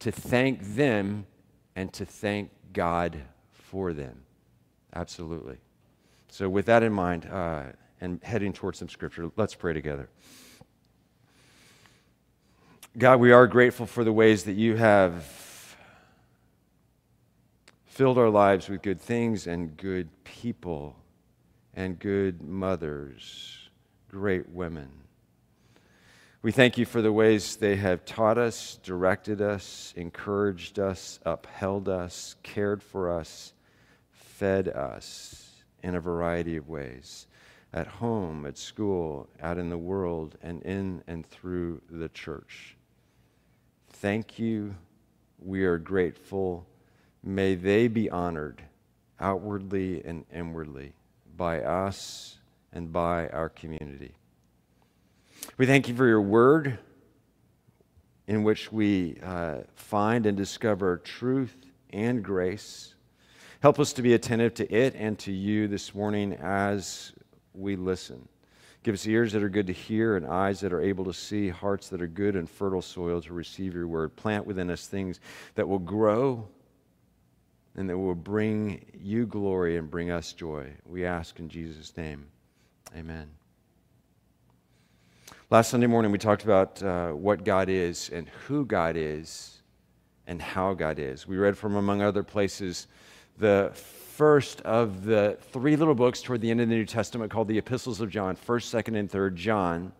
to 0.00 0.12
thank 0.12 0.62
them 0.74 1.26
and 1.74 1.92
to 1.92 2.04
thank 2.04 2.50
God 2.72 3.20
for 3.52 3.92
them. 3.92 4.22
Absolutely. 4.94 5.56
So, 6.28 6.48
with 6.48 6.66
that 6.66 6.82
in 6.82 6.92
mind, 6.92 7.26
uh, 7.26 7.64
and 8.02 8.20
heading 8.24 8.52
towards 8.52 8.80
some 8.80 8.88
scripture. 8.88 9.30
Let's 9.36 9.54
pray 9.54 9.72
together. 9.72 10.08
God, 12.98 13.20
we 13.20 13.30
are 13.30 13.46
grateful 13.46 13.86
for 13.86 14.02
the 14.02 14.12
ways 14.12 14.42
that 14.44 14.54
you 14.54 14.76
have 14.76 15.24
filled 17.86 18.18
our 18.18 18.28
lives 18.28 18.68
with 18.68 18.82
good 18.82 19.00
things 19.00 19.46
and 19.46 19.76
good 19.76 20.08
people 20.24 20.96
and 21.74 21.96
good 21.96 22.42
mothers, 22.42 23.70
great 24.10 24.48
women. 24.50 24.90
We 26.42 26.50
thank 26.50 26.76
you 26.76 26.84
for 26.84 27.00
the 27.00 27.12
ways 27.12 27.54
they 27.54 27.76
have 27.76 28.04
taught 28.04 28.36
us, 28.36 28.80
directed 28.82 29.40
us, 29.40 29.94
encouraged 29.96 30.80
us, 30.80 31.20
upheld 31.24 31.88
us, 31.88 32.34
cared 32.42 32.82
for 32.82 33.12
us, 33.12 33.52
fed 34.10 34.66
us 34.66 35.52
in 35.84 35.94
a 35.94 36.00
variety 36.00 36.56
of 36.56 36.68
ways 36.68 37.28
at 37.72 37.86
home, 37.86 38.44
at 38.46 38.58
school, 38.58 39.28
out 39.40 39.58
in 39.58 39.70
the 39.70 39.78
world, 39.78 40.36
and 40.42 40.62
in 40.62 41.02
and 41.06 41.26
through 41.26 41.80
the 41.90 42.08
church. 42.10 42.76
Thank 43.90 44.38
you. 44.38 44.74
We 45.38 45.64
are 45.64 45.78
grateful. 45.78 46.66
May 47.22 47.54
they 47.54 47.88
be 47.88 48.10
honored 48.10 48.62
outwardly 49.20 50.04
and 50.04 50.24
inwardly 50.32 50.92
by 51.36 51.62
us 51.62 52.38
and 52.72 52.92
by 52.92 53.28
our 53.28 53.48
community. 53.48 54.14
We 55.56 55.66
thank 55.66 55.88
you 55.88 55.94
for 55.94 56.06
your 56.06 56.20
word 56.20 56.78
in 58.26 58.42
which 58.42 58.72
we 58.72 59.18
uh, 59.22 59.58
find 59.74 60.26
and 60.26 60.36
discover 60.36 60.98
truth 60.98 61.54
and 61.90 62.22
grace. 62.22 62.94
Help 63.60 63.78
us 63.78 63.92
to 63.94 64.02
be 64.02 64.14
attentive 64.14 64.54
to 64.54 64.72
it 64.72 64.94
and 64.96 65.18
to 65.20 65.32
you 65.32 65.68
this 65.68 65.94
morning 65.94 66.34
as 66.34 67.12
we 67.54 67.76
listen. 67.76 68.28
Give 68.82 68.94
us 68.94 69.06
ears 69.06 69.32
that 69.32 69.42
are 69.42 69.48
good 69.48 69.68
to 69.68 69.72
hear 69.72 70.16
and 70.16 70.26
eyes 70.26 70.60
that 70.60 70.72
are 70.72 70.80
able 70.80 71.04
to 71.04 71.12
see, 71.12 71.48
hearts 71.48 71.88
that 71.90 72.02
are 72.02 72.08
good 72.08 72.34
and 72.34 72.50
fertile 72.50 72.82
soil 72.82 73.20
to 73.20 73.32
receive 73.32 73.74
your 73.74 73.86
word. 73.86 74.16
Plant 74.16 74.46
within 74.46 74.70
us 74.70 74.86
things 74.86 75.20
that 75.54 75.68
will 75.68 75.78
grow 75.78 76.48
and 77.76 77.88
that 77.88 77.96
will 77.96 78.14
bring 78.14 78.84
you 78.92 79.26
glory 79.26 79.76
and 79.76 79.90
bring 79.90 80.10
us 80.10 80.32
joy. 80.32 80.72
We 80.84 81.06
ask 81.06 81.38
in 81.38 81.48
Jesus' 81.48 81.96
name. 81.96 82.26
Amen. 82.96 83.30
Last 85.48 85.70
Sunday 85.70 85.86
morning, 85.86 86.10
we 86.10 86.18
talked 86.18 86.44
about 86.44 86.82
uh, 86.82 87.10
what 87.10 87.44
God 87.44 87.68
is 87.68 88.08
and 88.08 88.28
who 88.46 88.64
God 88.64 88.96
is 88.96 89.62
and 90.26 90.40
how 90.40 90.74
God 90.74 90.98
is. 90.98 91.26
We 91.26 91.36
read 91.36 91.56
from, 91.56 91.76
among 91.76 92.02
other 92.02 92.22
places, 92.22 92.88
the 93.38 93.70
first 94.16 94.60
of 94.60 95.04
the 95.04 95.38
three 95.52 95.74
little 95.74 95.94
books 95.94 96.20
toward 96.20 96.40
the 96.42 96.50
end 96.50 96.60
of 96.60 96.68
the 96.68 96.74
New 96.74 96.84
Testament 96.84 97.30
called 97.30 97.48
the 97.48 97.56
Epistles 97.56 98.00
of 98.00 98.10
John, 98.10 98.36
1st, 98.36 98.84
2nd, 98.84 98.98
and 98.98 99.10
3rd 99.10 99.34
John, 99.34 99.92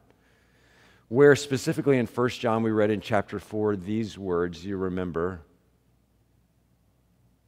where 1.09 1.35
specifically 1.35 1.99
in 1.99 2.07
1st 2.07 2.39
John 2.39 2.63
we 2.63 2.71
read 2.71 2.91
in 2.91 3.01
chapter 3.01 3.39
4 3.39 3.77
these 3.77 4.19
words, 4.19 4.65
you 4.65 4.77
remember. 4.77 5.41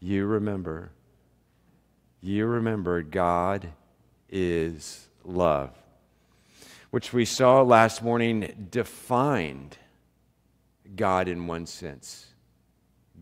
You 0.01 0.25
remember. 0.25 0.91
You 2.23 2.47
remember 2.47 3.03
God 3.03 3.69
is 4.31 5.07
love, 5.23 5.71
which 6.91 7.13
we 7.13 7.27
saw 7.27 7.61
last 7.61 8.03
morning 8.03 8.69
defined 8.71 9.77
God 10.97 11.29
in 11.29 11.47
one 11.47 11.67
sense. 11.67 12.27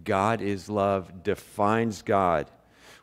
God 0.05 0.41
is 0.41 0.69
love 0.69 1.25
defines 1.25 2.03
God. 2.03 2.49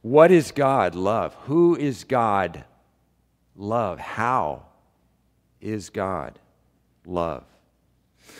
What 0.01 0.31
is 0.31 0.51
God? 0.51 0.96
Love. 0.96 1.36
Who 1.46 1.75
is 1.75 2.04
God? 2.04 2.63
Love. 3.56 4.00
How 4.00 4.64
is 5.59 5.90
God? 5.90 6.40
Love. 7.06 7.44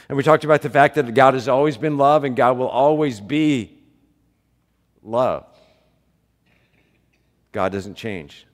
And 0.08 0.18
we 0.18 0.24
talked 0.24 0.44
about 0.44 0.62
the 0.62 0.70
fact 0.70 0.96
that 0.96 1.14
God 1.14 1.34
has 1.34 1.48
always 1.48 1.78
been 1.78 1.98
love 1.98 2.24
and 2.24 2.36
God 2.36 2.58
will 2.58 2.70
always 2.70 3.20
be 3.20 3.78
love. 5.04 5.46
God 7.52 7.72
doesn't 7.72 7.96
change. 7.96 8.46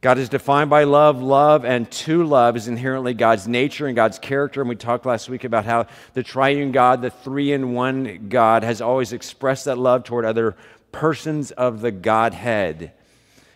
God 0.00 0.18
is 0.18 0.28
defined 0.28 0.68
by 0.68 0.84
love. 0.84 1.22
Love 1.22 1.64
and 1.64 1.90
to 1.90 2.24
love 2.24 2.56
is 2.56 2.68
inherently 2.68 3.14
God's 3.14 3.48
nature 3.48 3.86
and 3.86 3.96
God's 3.96 4.18
character. 4.18 4.60
And 4.60 4.68
we 4.68 4.76
talked 4.76 5.06
last 5.06 5.30
week 5.30 5.44
about 5.44 5.64
how 5.64 5.86
the 6.12 6.22
triune 6.22 6.72
God, 6.72 7.00
the 7.00 7.08
three 7.08 7.52
in 7.52 7.72
one 7.72 8.28
God, 8.28 8.64
has 8.64 8.82
always 8.82 9.14
expressed 9.14 9.64
that 9.64 9.78
love 9.78 10.04
toward 10.04 10.26
other 10.26 10.56
persons 10.94 11.50
of 11.50 11.80
the 11.80 11.90
Godhead 11.90 12.92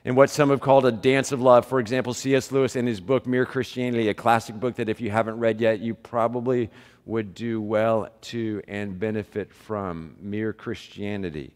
in 0.04 0.16
what 0.16 0.28
some 0.28 0.50
have 0.50 0.58
called 0.58 0.84
a 0.84 0.90
dance 0.90 1.30
of 1.30 1.40
love. 1.40 1.64
For 1.64 1.78
example, 1.78 2.12
C.S. 2.12 2.50
Lewis 2.50 2.74
in 2.74 2.84
his 2.84 3.00
book 3.00 3.28
Mere 3.28 3.46
Christianity, 3.46 4.08
a 4.08 4.14
classic 4.14 4.56
book 4.56 4.74
that 4.74 4.88
if 4.88 5.00
you 5.00 5.12
haven't 5.12 5.38
read 5.38 5.60
yet, 5.60 5.78
you 5.78 5.94
probably 5.94 6.68
would 7.06 7.34
do 7.34 7.60
well 7.60 8.08
to 8.22 8.60
and 8.66 8.98
benefit 8.98 9.54
from. 9.54 10.16
Mere 10.20 10.52
Christianity. 10.52 11.54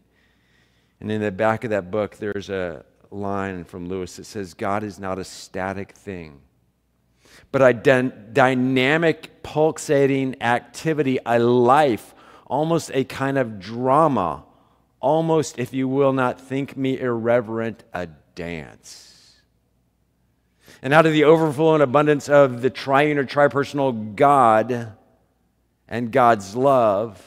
And 1.01 1.11
in 1.11 1.19
the 1.19 1.31
back 1.31 1.65
of 1.65 1.71
that 1.71 1.91
book, 1.91 2.15
there's 2.15 2.49
a 2.49 2.85
line 3.11 3.65
from 3.65 3.89
Lewis 3.89 4.15
that 4.15 4.23
says, 4.25 4.53
God 4.53 4.83
is 4.83 4.99
not 4.99 5.19
a 5.19 5.25
static 5.25 5.91
thing, 5.91 6.39
but 7.51 7.61
a 7.61 7.73
dynamic, 8.31 9.43
pulsating 9.43 10.41
activity, 10.41 11.19
a 11.25 11.39
life, 11.39 12.15
almost 12.47 12.89
a 12.93 13.03
kind 13.03 13.37
of 13.37 13.59
drama 13.59 14.45
almost, 15.03 15.59
if 15.59 15.73
you 15.73 15.87
will 15.87 16.13
not 16.13 16.39
think 16.39 16.75
me 16.75 16.99
irreverent, 16.99 17.83
a 17.93 18.07
dance. 18.35 19.35
And 20.81 20.93
out 20.93 21.05
of 21.05 21.11
the 21.11 21.25
overflow 21.25 21.75
and 21.75 21.83
abundance 21.83 22.29
of 22.29 22.61
the 22.61 22.69
triune 22.69 23.17
or 23.17 23.25
tripersonal 23.25 24.15
God 24.15 24.93
and 25.87 26.11
God's 26.11 26.55
love, 26.55 27.21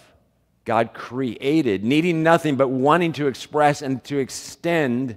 God 0.65 0.95
created, 0.95 1.85
needing 1.85 2.23
nothing 2.23 2.57
but 2.57 2.69
wanting 2.69 3.13
to 3.15 3.29
express 3.29 3.83
and 3.83 4.03
to 4.05 4.19
extend 4.19 5.17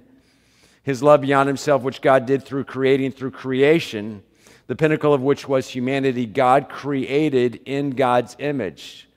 his 0.82 1.02
love 1.02 1.22
beyond 1.22 1.48
himself, 1.48 1.82
which 1.82 2.00
God 2.00 2.26
did 2.26 2.44
through 2.44 2.64
creating, 2.64 3.12
through 3.12 3.32
creation, 3.32 4.22
the 4.68 4.76
pinnacle 4.76 5.12
of 5.12 5.22
which 5.22 5.48
was 5.48 5.68
humanity. 5.68 6.26
God 6.26 6.68
created 6.68 7.60
in 7.64 7.90
God's 7.90 8.36
image 8.38 9.08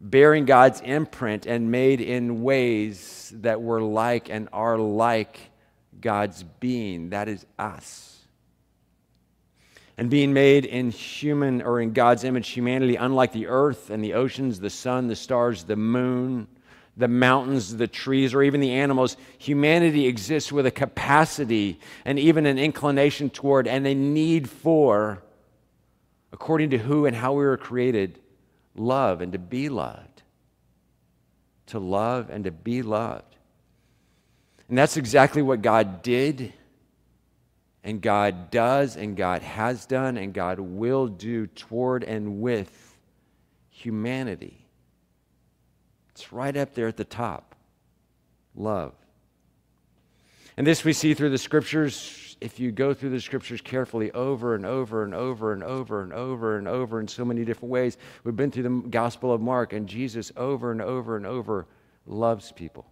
bearing 0.00 0.44
God's 0.44 0.80
imprint 0.80 1.46
and 1.46 1.70
made 1.70 2.00
in 2.00 2.42
ways 2.42 3.32
that 3.36 3.60
were 3.60 3.80
like 3.80 4.30
and 4.30 4.48
are 4.52 4.78
like 4.78 5.38
God's 6.00 6.42
being. 6.60 7.10
That 7.10 7.28
is 7.28 7.44
us. 7.58 8.18
And 9.96 10.08
being 10.08 10.32
made 10.32 10.64
in 10.64 10.90
human 10.90 11.60
or 11.60 11.80
in 11.80 11.92
God's 11.92 12.22
image, 12.22 12.50
humanity, 12.50 12.94
unlike 12.94 13.32
the 13.32 13.48
earth 13.48 13.90
and 13.90 14.02
the 14.02 14.14
oceans, 14.14 14.60
the 14.60 14.70
sun, 14.70 15.08
the 15.08 15.16
stars, 15.16 15.64
the 15.64 15.74
moon, 15.74 16.46
the 16.96 17.08
mountains, 17.08 17.76
the 17.76 17.88
trees, 17.88 18.32
or 18.32 18.42
even 18.44 18.60
the 18.60 18.72
animals, 18.72 19.16
humanity 19.38 20.06
exists 20.06 20.52
with 20.52 20.66
a 20.66 20.70
capacity 20.70 21.80
and 22.04 22.18
even 22.18 22.46
an 22.46 22.58
inclination 22.58 23.28
toward 23.28 23.66
and 23.66 23.86
a 23.88 23.94
need 23.94 24.48
for, 24.48 25.22
according 26.32 26.70
to 26.70 26.78
who 26.78 27.06
and 27.06 27.16
how 27.16 27.32
we 27.32 27.44
were 27.44 27.56
created, 27.56 28.20
love 28.78 29.20
and 29.20 29.32
to 29.32 29.38
be 29.38 29.68
loved. 29.68 30.22
To 31.66 31.78
love 31.78 32.30
and 32.30 32.44
to 32.44 32.50
be 32.50 32.82
loved. 32.82 33.36
And 34.68 34.76
that's 34.76 34.96
exactly 34.96 35.40
what 35.40 35.62
God 35.62 36.02
did, 36.02 36.52
and 37.82 38.02
God 38.02 38.50
does, 38.50 38.96
and 38.96 39.16
God 39.16 39.40
has 39.42 39.86
done, 39.86 40.18
and 40.18 40.34
God 40.34 40.60
will 40.60 41.06
do 41.06 41.46
toward 41.46 42.04
and 42.04 42.42
with 42.42 42.96
humanity. 43.70 44.66
It's 46.10 46.32
right 46.32 46.54
up 46.54 46.74
there 46.74 46.88
at 46.88 46.96
the 46.98 47.04
top 47.04 47.54
love. 48.54 48.92
And 50.56 50.66
this 50.66 50.84
we 50.84 50.92
see 50.92 51.14
through 51.14 51.30
the 51.30 51.38
scriptures. 51.38 52.27
If 52.40 52.60
you 52.60 52.70
go 52.70 52.94
through 52.94 53.10
the 53.10 53.20
scriptures 53.20 53.60
carefully 53.60 54.12
over 54.12 54.54
and 54.54 54.64
over 54.64 55.02
and 55.02 55.12
over 55.12 55.52
and 55.52 55.62
over 55.62 56.02
and 56.02 56.12
over 56.12 56.56
and 56.56 56.68
over 56.68 57.00
in 57.00 57.08
so 57.08 57.24
many 57.24 57.44
different 57.44 57.70
ways, 57.70 57.96
we've 58.22 58.36
been 58.36 58.50
through 58.50 58.62
the 58.62 58.88
Gospel 58.88 59.32
of 59.32 59.40
Mark, 59.40 59.72
and 59.72 59.88
Jesus 59.88 60.30
over 60.36 60.70
and 60.70 60.80
over 60.80 61.16
and 61.16 61.26
over 61.26 61.66
loves 62.06 62.52
people. 62.52 62.86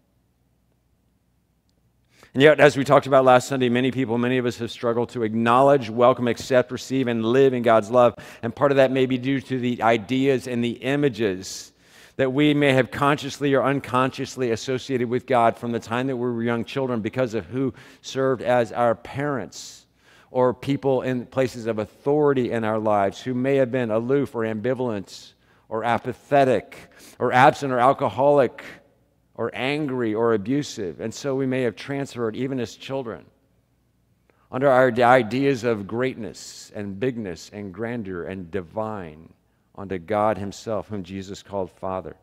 And 2.35 2.43
yet, 2.43 2.61
as 2.61 2.76
we 2.76 2.85
talked 2.85 3.07
about 3.07 3.25
last 3.25 3.49
Sunday, 3.49 3.69
many 3.69 3.91
people, 3.91 4.19
many 4.19 4.37
of 4.37 4.47
us 4.47 4.59
have 4.59 4.71
struggled 4.71 5.09
to 5.11 5.23
acknowledge, 5.23 5.88
welcome, 5.88 6.29
accept, 6.29 6.71
receive, 6.71 7.07
and 7.07 7.25
live 7.25 7.55
in 7.55 7.62
God's 7.62 7.91
love. 7.91 8.15
And 8.43 8.55
part 8.55 8.73
of 8.73 8.76
that 8.76 8.91
may 8.91 9.07
be 9.07 9.17
due 9.17 9.41
to 9.41 9.59
the 9.59 9.83
ideas 9.83 10.47
and 10.47 10.62
the 10.62 10.73
images 10.73 11.73
that 12.17 12.33
we 12.33 12.55
may 12.55 12.73
have 12.73 12.91
consciously 12.91 13.55
or 13.55 13.63
unconsciously 13.63 14.51
associated 14.51 15.09
with 15.09 15.27
God 15.27 15.57
from 15.57 15.73
the 15.73 15.81
time 15.81 16.07
that 16.07 16.17
we 16.17 16.23
were 16.23 16.43
young 16.43 16.65
children 16.65 17.01
because 17.01 17.35
of 17.35 17.47
who 17.47 17.75
served 18.01 18.43
as 18.43 18.73
our 18.73 18.95
parents 18.95 19.87
or 20.31 20.55
people 20.55 21.03
in 21.03 21.27
places 21.27 21.67
of 21.67 21.79
authority 21.79 22.51
in 22.51 22.65
our 22.65 22.79
lives 22.79 23.21
who 23.21 23.35
may 23.35 23.57
have 23.57 23.71
been 23.71 23.91
aloof 23.91 24.35
or 24.35 24.43
ambivalent 24.43 25.33
or 25.69 25.85
apathetic 25.85 26.91
or 27.19 27.33
absent 27.33 27.73
or 27.73 27.79
alcoholic 27.79 28.65
or 29.35 29.51
angry 29.55 30.15
or 30.15 30.33
abusive. 30.33 31.01
And 31.01 31.13
so 31.13 31.35
we 31.35 31.47
may 31.47 31.63
have 31.63 31.77
transferred, 31.77 32.35
even 32.35 32.59
as 32.59 32.77
children, 32.77 33.27
under 34.51 34.69
our 34.69 34.91
ideas 34.91 35.65
of 35.65 35.87
greatness 35.87 36.73
and 36.75 36.99
bigness 36.99 37.51
and 37.53 37.75
grandeur 37.75 38.25
and 38.25 38.51
divine 38.51 39.35
onto 39.76 39.99
God 39.99 40.38
Himself, 40.38 40.88
whom 40.88 41.04
Jesus 41.04 41.42
called 41.42 41.71
Father. 41.71 42.16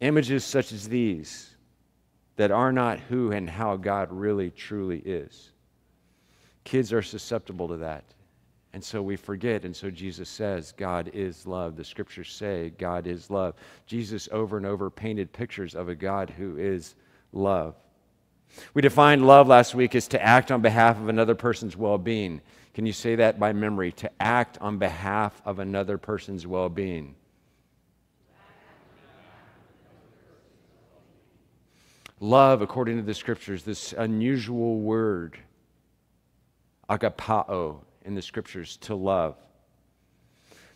Images 0.00 0.44
such 0.44 0.72
as 0.72 0.88
these 0.88 1.54
that 2.36 2.50
are 2.50 2.72
not 2.72 3.00
who 3.00 3.32
and 3.32 3.48
how 3.48 3.76
God 3.76 4.12
really 4.12 4.50
truly 4.50 4.98
is. 4.98 5.50
Kids 6.64 6.92
are 6.92 7.02
susceptible 7.02 7.68
to 7.68 7.76
that. 7.78 8.04
And 8.72 8.82
so 8.82 9.00
we 9.00 9.14
forget. 9.14 9.64
And 9.64 9.74
so 9.74 9.88
Jesus 9.88 10.28
says, 10.28 10.72
God 10.76 11.10
is 11.14 11.46
love. 11.46 11.76
The 11.76 11.84
scriptures 11.84 12.32
say, 12.32 12.72
God 12.76 13.06
is 13.06 13.30
love. 13.30 13.54
Jesus 13.86 14.28
over 14.32 14.56
and 14.56 14.66
over 14.66 14.90
painted 14.90 15.32
pictures 15.32 15.76
of 15.76 15.88
a 15.88 15.94
God 15.94 16.28
who 16.30 16.56
is 16.56 16.96
love. 17.32 17.76
We 18.72 18.82
defined 18.82 19.26
love 19.26 19.46
last 19.46 19.76
week 19.76 19.94
as 19.94 20.08
to 20.08 20.22
act 20.22 20.50
on 20.50 20.60
behalf 20.60 20.98
of 20.98 21.08
another 21.08 21.36
person's 21.36 21.76
well 21.76 21.98
being. 21.98 22.40
Can 22.74 22.86
you 22.86 22.92
say 22.92 23.14
that 23.14 23.38
by 23.38 23.52
memory? 23.52 23.92
To 23.92 24.10
act 24.20 24.58
on 24.60 24.78
behalf 24.78 25.40
of 25.44 25.60
another 25.60 25.96
person's 25.96 26.46
well 26.46 26.68
being. 26.68 27.14
Love, 32.18 32.62
according 32.62 32.96
to 32.96 33.02
the 33.02 33.14
scriptures, 33.14 33.64
this 33.64 33.92
unusual 33.92 34.80
word, 34.80 35.38
agapao, 36.88 37.80
in 38.04 38.14
the 38.14 38.22
scriptures, 38.22 38.76
to 38.78 38.94
love. 38.94 39.36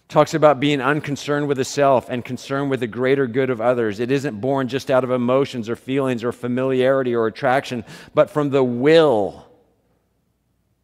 Talks 0.08 0.34
about 0.34 0.60
being 0.60 0.80
unconcerned 0.80 1.48
with 1.48 1.56
the 1.56 1.64
self 1.64 2.08
and 2.08 2.24
concerned 2.24 2.70
with 2.70 2.80
the 2.80 2.86
greater 2.86 3.26
good 3.26 3.50
of 3.50 3.60
others. 3.60 4.00
It 4.00 4.10
isn't 4.10 4.40
born 4.40 4.68
just 4.68 4.90
out 4.90 5.04
of 5.04 5.10
emotions 5.10 5.68
or 5.68 5.76
feelings 5.76 6.22
or 6.22 6.32
familiarity 6.32 7.14
or 7.14 7.26
attraction, 7.26 7.84
but 8.14 8.30
from 8.30 8.50
the 8.50 8.64
will 8.64 9.47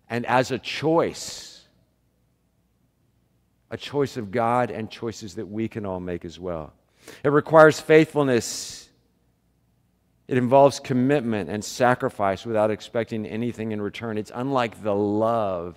and 0.08 0.26
as 0.26 0.50
a 0.50 0.58
choice, 0.58 1.62
a 3.70 3.76
choice 3.76 4.16
of 4.16 4.30
God 4.30 4.70
and 4.70 4.90
choices 4.90 5.36
that 5.36 5.46
we 5.46 5.68
can 5.68 5.86
all 5.86 6.00
make 6.00 6.24
as 6.24 6.38
well. 6.38 6.72
It 7.22 7.30
requires 7.30 7.80
faithfulness. 7.80 8.88
It 10.28 10.38
involves 10.38 10.80
commitment 10.80 11.50
and 11.50 11.64
sacrifice 11.64 12.46
without 12.46 12.70
expecting 12.70 13.26
anything 13.26 13.72
in 13.72 13.82
return. 13.82 14.16
It's 14.16 14.32
unlike 14.34 14.82
the 14.82 14.94
love 14.94 15.76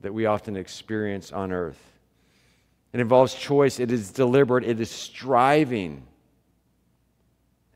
that 0.00 0.14
we 0.14 0.26
often 0.26 0.56
experience 0.56 1.32
on 1.32 1.52
earth. 1.52 1.80
It 2.92 3.00
involves 3.00 3.34
choice, 3.34 3.78
it 3.78 3.92
is 3.92 4.10
deliberate, 4.10 4.64
it 4.64 4.80
is 4.80 4.90
striving 4.90 6.06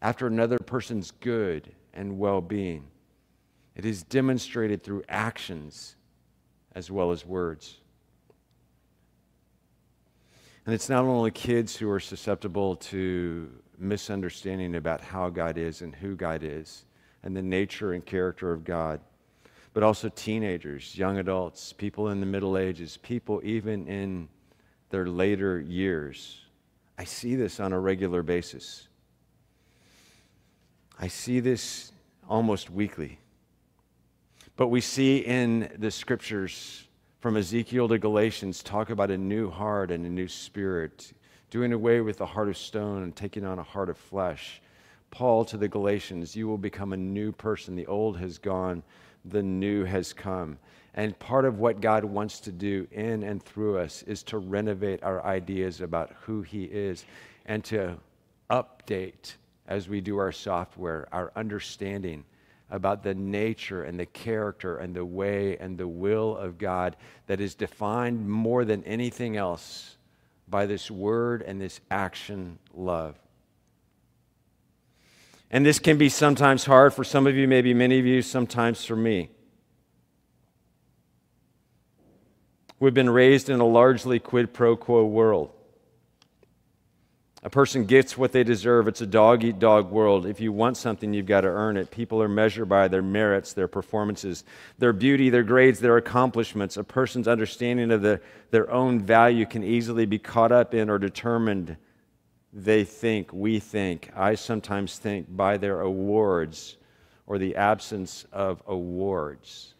after 0.02 0.26
another 0.26 0.58
person's 0.58 1.10
good 1.12 1.70
and 1.92 2.18
well 2.18 2.40
being. 2.40 2.84
It 3.74 3.84
is 3.84 4.02
demonstrated 4.02 4.82
through 4.82 5.02
actions 5.08 5.96
as 6.74 6.90
well 6.90 7.10
as 7.10 7.24
words. 7.24 7.78
And 10.66 10.74
it's 10.74 10.88
not 10.88 11.04
only 11.04 11.30
kids 11.30 11.76
who 11.76 11.90
are 11.90 12.00
susceptible 12.00 12.76
to 12.76 13.50
misunderstanding 13.78 14.76
about 14.76 15.00
how 15.00 15.28
God 15.28 15.58
is 15.58 15.82
and 15.82 15.94
who 15.94 16.16
God 16.16 16.42
is 16.42 16.84
and 17.22 17.36
the 17.36 17.42
nature 17.42 17.92
and 17.92 18.04
character 18.04 18.52
of 18.52 18.64
God, 18.64 19.00
but 19.72 19.82
also 19.82 20.08
teenagers, 20.08 20.96
young 20.96 21.18
adults, 21.18 21.72
people 21.72 22.08
in 22.10 22.20
the 22.20 22.26
Middle 22.26 22.56
Ages, 22.56 22.96
people 22.98 23.40
even 23.42 23.88
in 23.88 24.28
their 24.90 25.06
later 25.06 25.60
years. 25.60 26.40
I 26.96 27.04
see 27.04 27.34
this 27.34 27.58
on 27.58 27.72
a 27.72 27.80
regular 27.80 28.22
basis. 28.22 28.88
I 30.98 31.08
see 31.08 31.40
this 31.40 31.92
almost 32.28 32.70
weekly. 32.70 33.18
But 34.56 34.68
we 34.68 34.80
see 34.80 35.18
in 35.18 35.68
the 35.78 35.90
scriptures 35.90 36.86
from 37.18 37.36
Ezekiel 37.36 37.88
to 37.88 37.98
Galatians 37.98 38.62
talk 38.62 38.90
about 38.90 39.10
a 39.10 39.18
new 39.18 39.50
heart 39.50 39.90
and 39.90 40.06
a 40.06 40.08
new 40.08 40.28
spirit, 40.28 41.12
doing 41.50 41.72
away 41.72 42.00
with 42.00 42.18
the 42.18 42.26
heart 42.26 42.48
of 42.48 42.56
stone 42.56 43.02
and 43.02 43.16
taking 43.16 43.44
on 43.44 43.58
a 43.58 43.64
heart 43.64 43.88
of 43.88 43.98
flesh. 43.98 44.62
Paul 45.10 45.44
to 45.46 45.56
the 45.56 45.66
Galatians, 45.66 46.36
you 46.36 46.46
will 46.46 46.58
become 46.58 46.92
a 46.92 46.96
new 46.96 47.32
person. 47.32 47.74
The 47.74 47.86
old 47.88 48.16
has 48.18 48.38
gone, 48.38 48.84
the 49.24 49.42
new 49.42 49.82
has 49.84 50.12
come. 50.12 50.58
And 50.94 51.18
part 51.18 51.46
of 51.46 51.58
what 51.58 51.80
God 51.80 52.04
wants 52.04 52.38
to 52.40 52.52
do 52.52 52.86
in 52.92 53.24
and 53.24 53.42
through 53.42 53.78
us 53.78 54.04
is 54.04 54.22
to 54.24 54.38
renovate 54.38 55.02
our 55.02 55.24
ideas 55.24 55.80
about 55.80 56.12
who 56.20 56.42
He 56.42 56.64
is 56.64 57.04
and 57.46 57.64
to 57.64 57.96
update 58.50 59.34
as 59.66 59.88
we 59.88 60.00
do 60.00 60.18
our 60.18 60.30
software, 60.30 61.08
our 61.10 61.32
understanding 61.34 62.24
about 62.70 63.02
the 63.02 63.14
nature 63.14 63.84
and 63.84 63.98
the 63.98 64.06
character 64.06 64.78
and 64.78 64.94
the 64.94 65.04
way 65.04 65.56
and 65.58 65.78
the 65.78 65.88
will 65.88 66.36
of 66.36 66.58
God 66.58 66.96
that 67.26 67.40
is 67.40 67.54
defined 67.54 68.28
more 68.28 68.64
than 68.64 68.82
anything 68.84 69.36
else 69.36 69.96
by 70.48 70.66
this 70.66 70.90
word 70.90 71.42
and 71.42 71.60
this 71.60 71.80
action, 71.90 72.58
love. 72.74 73.16
And 75.50 75.64
this 75.64 75.78
can 75.78 75.98
be 75.98 76.08
sometimes 76.08 76.64
hard 76.64 76.92
for 76.92 77.04
some 77.04 77.26
of 77.26 77.36
you, 77.36 77.46
maybe 77.46 77.74
many 77.74 77.98
of 77.98 78.06
you, 78.06 78.22
sometimes 78.22 78.84
for 78.84 78.96
me. 78.96 79.30
We've 82.80 82.92
been 82.92 83.10
raised 83.10 83.48
in 83.48 83.60
a 83.60 83.66
largely 83.66 84.18
quid 84.18 84.52
pro 84.52 84.76
quo 84.76 85.06
world. 85.06 85.53
A 87.44 87.50
person 87.50 87.84
gets 87.84 88.16
what 88.16 88.32
they 88.32 88.42
deserve. 88.42 88.88
It's 88.88 89.02
a 89.02 89.06
dog 89.06 89.44
eat 89.44 89.58
dog 89.58 89.90
world. 89.90 90.24
If 90.24 90.40
you 90.40 90.50
want 90.50 90.78
something, 90.78 91.12
you've 91.12 91.26
got 91.26 91.42
to 91.42 91.48
earn 91.48 91.76
it. 91.76 91.90
People 91.90 92.22
are 92.22 92.28
measured 92.28 92.70
by 92.70 92.88
their 92.88 93.02
merits, 93.02 93.52
their 93.52 93.68
performances, 93.68 94.44
their 94.78 94.94
beauty, 94.94 95.28
their 95.28 95.42
grades, 95.42 95.78
their 95.78 95.98
accomplishments. 95.98 96.78
A 96.78 96.84
person's 96.84 97.28
understanding 97.28 97.90
of 97.90 98.00
the, 98.00 98.18
their 98.50 98.70
own 98.70 98.98
value 98.98 99.44
can 99.44 99.62
easily 99.62 100.06
be 100.06 100.18
caught 100.18 100.52
up 100.52 100.72
in 100.72 100.88
or 100.88 100.98
determined, 100.98 101.76
they 102.50 102.82
think, 102.82 103.30
we 103.30 103.58
think, 103.58 104.10
I 104.16 104.36
sometimes 104.36 104.96
think, 104.96 105.26
by 105.28 105.58
their 105.58 105.82
awards 105.82 106.78
or 107.26 107.36
the 107.36 107.56
absence 107.56 108.24
of 108.32 108.62
awards. 108.66 109.74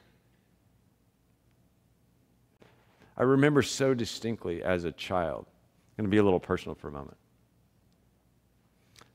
I 3.17 3.23
remember 3.23 3.63
so 3.63 3.95
distinctly 3.95 4.63
as 4.63 4.85
a 4.85 4.93
child. 4.93 5.47
I'm 5.97 6.03
going 6.03 6.11
to 6.11 6.15
be 6.15 6.19
a 6.19 6.25
little 6.25 6.41
personal 6.41 6.75
for 6.75 6.89
a 6.89 6.93
moment. 6.93 7.17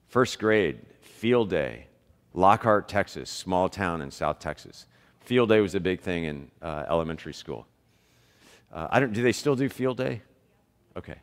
First 0.09 0.39
grade, 0.39 0.79
field 1.01 1.51
day. 1.51 1.85
Lockhart, 2.33 2.87
Texas, 2.87 3.29
small 3.29 3.69
town 3.69 4.01
in 4.01 4.09
South 4.09 4.39
Texas. 4.39 4.87
Field 5.19 5.49
day 5.49 5.61
was 5.61 5.75
a 5.75 5.79
big 5.79 6.01
thing 6.01 6.23
in 6.23 6.51
uh, 6.63 6.85
elementary 6.89 7.33
school. 7.33 7.67
Uh, 8.73 8.87
I 8.89 8.99
don't, 8.99 9.13
do 9.13 9.21
they 9.21 9.31
still 9.31 9.55
do 9.55 9.69
field 9.69 9.97
day? 9.97 10.23
Okay. 10.97 11.17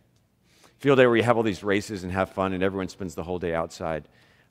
Field 0.78 0.98
day 0.98 1.06
where 1.06 1.16
you 1.16 1.24
have 1.24 1.36
all 1.36 1.42
these 1.42 1.64
races 1.64 2.04
and 2.04 2.12
have 2.12 2.30
fun 2.30 2.52
and 2.52 2.62
everyone 2.62 2.88
spends 2.88 3.16
the 3.16 3.24
whole 3.24 3.40
day 3.40 3.54
outside. 3.54 4.04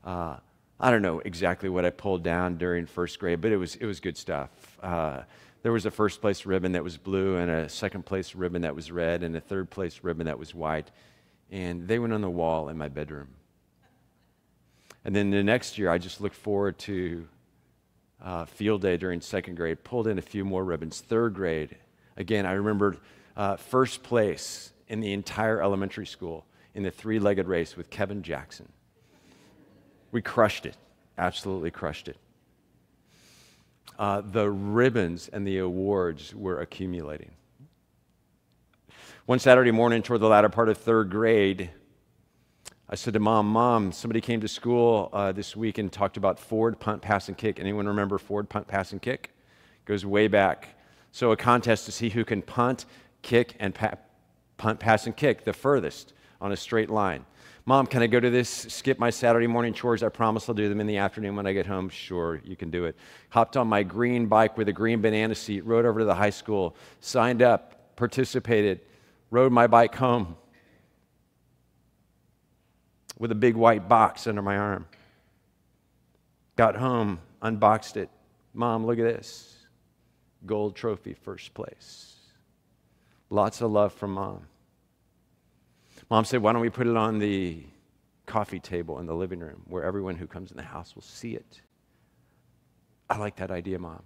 Uh, 0.04 0.36
I 0.82 0.92
don't 0.92 1.02
know 1.02 1.20
exactly 1.20 1.70
what 1.70 1.86
I 1.86 1.90
pulled 1.90 2.24
down 2.24 2.58
during 2.58 2.88
first 2.88 3.20
grade, 3.20 3.40
but 3.40 3.54
it 3.54 3.58
was, 3.58 3.76
it 3.76 3.86
was 3.86 4.02
good 4.02 4.18
stuff. 4.18 4.50
Uh, 4.84 5.22
there 5.64 5.72
was 5.72 5.86
a 5.86 5.92
first 5.92 6.20
place 6.20 6.46
ribbon 6.46 6.74
that 6.74 6.84
was 6.84 6.98
blue 6.98 7.38
and 7.38 7.50
a 7.50 7.70
second 7.70 8.06
place 8.06 8.36
ribbon 8.36 8.64
that 8.64 8.76
was 8.76 8.92
red 8.92 9.24
and 9.24 9.34
a 9.38 9.42
third 9.42 9.70
place 9.70 10.02
ribbon 10.04 10.26
that 10.26 10.38
was 10.38 10.54
white. 10.54 10.92
And 11.52 11.88
they 11.88 12.00
went 12.00 12.12
on 12.12 12.20
the 12.20 12.30
wall 12.30 12.68
in 12.68 12.78
my 12.78 12.90
bedroom. 12.90 13.30
And 15.06 15.16
then 15.16 15.30
the 15.30 15.44
next 15.44 15.78
year, 15.78 15.90
I 15.90 16.00
just 16.00 16.20
looked 16.20 16.36
forward 16.36 16.80
to 16.80 17.28
uh, 18.24 18.46
field 18.46 18.82
day 18.82 18.98
during 18.98 19.22
second 19.22 19.56
grade, 19.56 19.84
pulled 19.84 20.08
in 20.08 20.18
a 20.18 20.22
few 20.22 20.44
more 20.44 20.64
ribbons. 20.64 21.00
Third 21.00 21.36
grade, 21.36 21.78
again, 22.18 22.48
I 22.48 22.54
remembered 22.54 22.98
uh, 23.38 23.56
first 23.56 24.02
place 24.02 24.72
in 24.88 25.02
the 25.02 25.14
entire 25.14 25.62
elementary 25.62 26.08
school 26.08 26.46
in 26.74 26.82
the 26.82 26.90
three 26.90 27.20
legged 27.20 27.48
race 27.48 27.78
with 27.78 27.92
Kevin 27.92 28.24
Jackson. 28.24 28.68
We 30.12 30.24
crushed 30.24 30.66
it, 30.66 30.76
absolutely 31.20 31.70
crushed 31.70 32.08
it. 32.08 32.18
Uh, 34.00 34.22
the 34.22 34.50
ribbons 34.50 35.30
and 35.32 35.46
the 35.46 35.60
awards 35.60 36.34
were 36.34 36.60
accumulating. 36.62 37.32
One 39.28 39.40
Saturday 39.40 39.72
morning, 39.72 40.02
toward 40.02 40.22
the 40.22 40.28
latter 40.28 40.50
part 40.50 40.70
of 40.70 40.78
third 40.78 41.12
grade, 41.12 41.70
I 42.88 42.94
said 42.94 43.14
to 43.16 43.20
mom, 43.20 43.48
Mom, 43.48 43.92
somebody 43.92 44.22
came 44.22 44.42
to 44.42 44.48
school 44.48 45.10
uh, 45.12 45.32
this 45.32 45.56
week 45.56 45.80
and 45.80 45.92
talked 45.92 46.18
about 46.18 46.40
Ford 46.40 46.80
punt, 46.80 47.02
pass, 47.02 47.30
and 47.30 47.38
kick. 47.38 47.60
Anyone 47.60 47.88
remember 47.88 48.20
Ford 48.20 48.48
punt, 48.48 48.68
pass, 48.68 48.92
and 48.92 49.02
kick? 49.02 49.32
Goes 49.86 50.06
way 50.06 50.28
back. 50.28 50.78
So, 51.12 51.32
a 51.32 51.38
contest 51.38 51.86
to 51.88 51.92
see 51.92 52.10
who 52.10 52.24
can 52.24 52.44
punt, 52.44 52.86
kick, 53.24 53.56
and 53.60 53.74
pa- 53.74 53.96
punt, 54.58 54.80
pass, 54.80 55.08
and 55.08 55.18
kick 55.18 55.46
the 55.46 55.54
furthest 55.54 56.14
on 56.40 56.52
a 56.52 56.56
straight 56.56 56.92
line. 56.92 57.26
Mom, 57.66 57.88
can 57.88 58.04
I 58.04 58.08
go 58.08 58.20
to 58.20 58.30
this? 58.30 58.50
Skip 58.50 59.00
my 59.00 59.10
Saturday 59.10 59.48
morning 59.48 59.74
chores. 59.74 60.04
I 60.04 60.10
promise 60.10 60.48
I'll 60.48 60.54
do 60.54 60.70
them 60.70 60.80
in 60.80 60.86
the 60.86 60.98
afternoon 60.98 61.36
when 61.36 61.48
I 61.48 61.54
get 61.54 61.66
home. 61.66 61.90
Sure, 61.90 62.40
you 62.44 62.56
can 62.56 62.70
do 62.70 62.86
it. 62.86 62.96
Hopped 63.30 63.58
on 63.58 63.68
my 63.68 63.82
green 63.82 64.28
bike 64.28 64.60
with 64.60 64.70
a 64.70 64.74
green 64.74 65.02
banana 65.02 65.34
seat, 65.34 65.66
rode 65.66 65.86
over 65.86 66.02
to 66.02 66.06
the 66.06 66.14
high 66.14 66.30
school, 66.30 66.76
signed 67.00 67.42
up, 67.42 67.96
participated, 67.96 68.82
rode 69.32 69.52
my 69.52 69.66
bike 69.66 69.96
home 69.96 70.38
with 73.18 73.32
a 73.32 73.36
big 73.36 73.56
white 73.56 73.88
box 73.88 74.28
under 74.28 74.42
my 74.42 74.58
arm. 74.58 74.86
Got 76.56 76.76
home, 76.76 77.20
unboxed 77.42 77.98
it. 77.98 78.10
Mom, 78.54 78.86
look 78.86 79.00
at 79.00 79.04
this. 79.04 79.56
Gold 80.46 80.76
trophy, 80.76 81.14
first 81.14 81.54
place. 81.54 82.16
Lots 83.30 83.62
of 83.62 83.72
love 83.72 83.94
from 83.94 84.14
mom. 84.14 84.48
Mom 86.10 86.26
said, 86.26 86.42
Why 86.42 86.54
don't 86.54 86.62
we 86.62 86.70
put 86.70 86.88
it 86.88 86.96
on 86.96 87.20
the 87.20 87.64
coffee 88.26 88.60
table 88.60 89.00
in 89.00 89.06
the 89.06 89.16
living 89.16 89.40
room 89.40 89.64
where 89.68 89.84
everyone 89.84 90.16
who 90.16 90.28
comes 90.28 90.52
in 90.52 90.58
the 90.58 90.64
house 90.64 90.96
will 90.96 91.02
see 91.02 91.36
it? 91.36 91.62
I 93.10 93.18
like 93.18 93.36
that 93.38 93.52
idea, 93.52 93.80
Mom. 93.80 94.02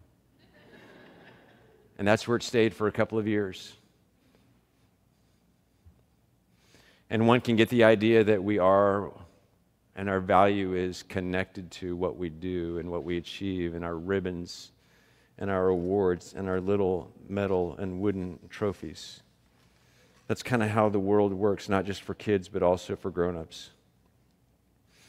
and 1.97 2.07
that's 2.07 2.27
where 2.27 2.37
it 2.37 2.43
stayed 2.43 2.73
for 2.73 2.87
a 2.87 2.91
couple 2.91 3.17
of 3.17 3.27
years. 3.27 3.73
And 7.09 7.27
one 7.27 7.41
can 7.41 7.55
get 7.55 7.69
the 7.69 7.83
idea 7.83 8.23
that 8.23 8.43
we 8.43 8.59
are 8.59 9.11
and 9.95 10.09
our 10.09 10.21
value 10.21 10.75
is 10.75 11.03
connected 11.03 11.69
to 11.71 11.93
what 11.93 12.15
we 12.15 12.29
do 12.29 12.77
and 12.77 12.89
what 12.89 13.03
we 13.03 13.17
achieve 13.17 13.75
and 13.75 13.83
our 13.83 13.97
ribbons 13.97 14.71
and 15.37 15.49
our 15.49 15.67
awards 15.67 16.33
and 16.37 16.47
our 16.47 16.61
little 16.61 17.11
metal 17.27 17.75
and 17.79 18.00
wooden 18.00 18.39
trophies. 18.50 19.22
That's 20.27 20.41
kind 20.41 20.63
of 20.63 20.69
how 20.69 20.87
the 20.87 21.00
world 21.00 21.33
works, 21.33 21.67
not 21.67 21.83
just 21.83 22.01
for 22.01 22.13
kids, 22.13 22.48
but 22.48 22.63
also 22.63 22.95
for 22.95 23.09
grown 23.09 23.35
ups. 23.35 23.72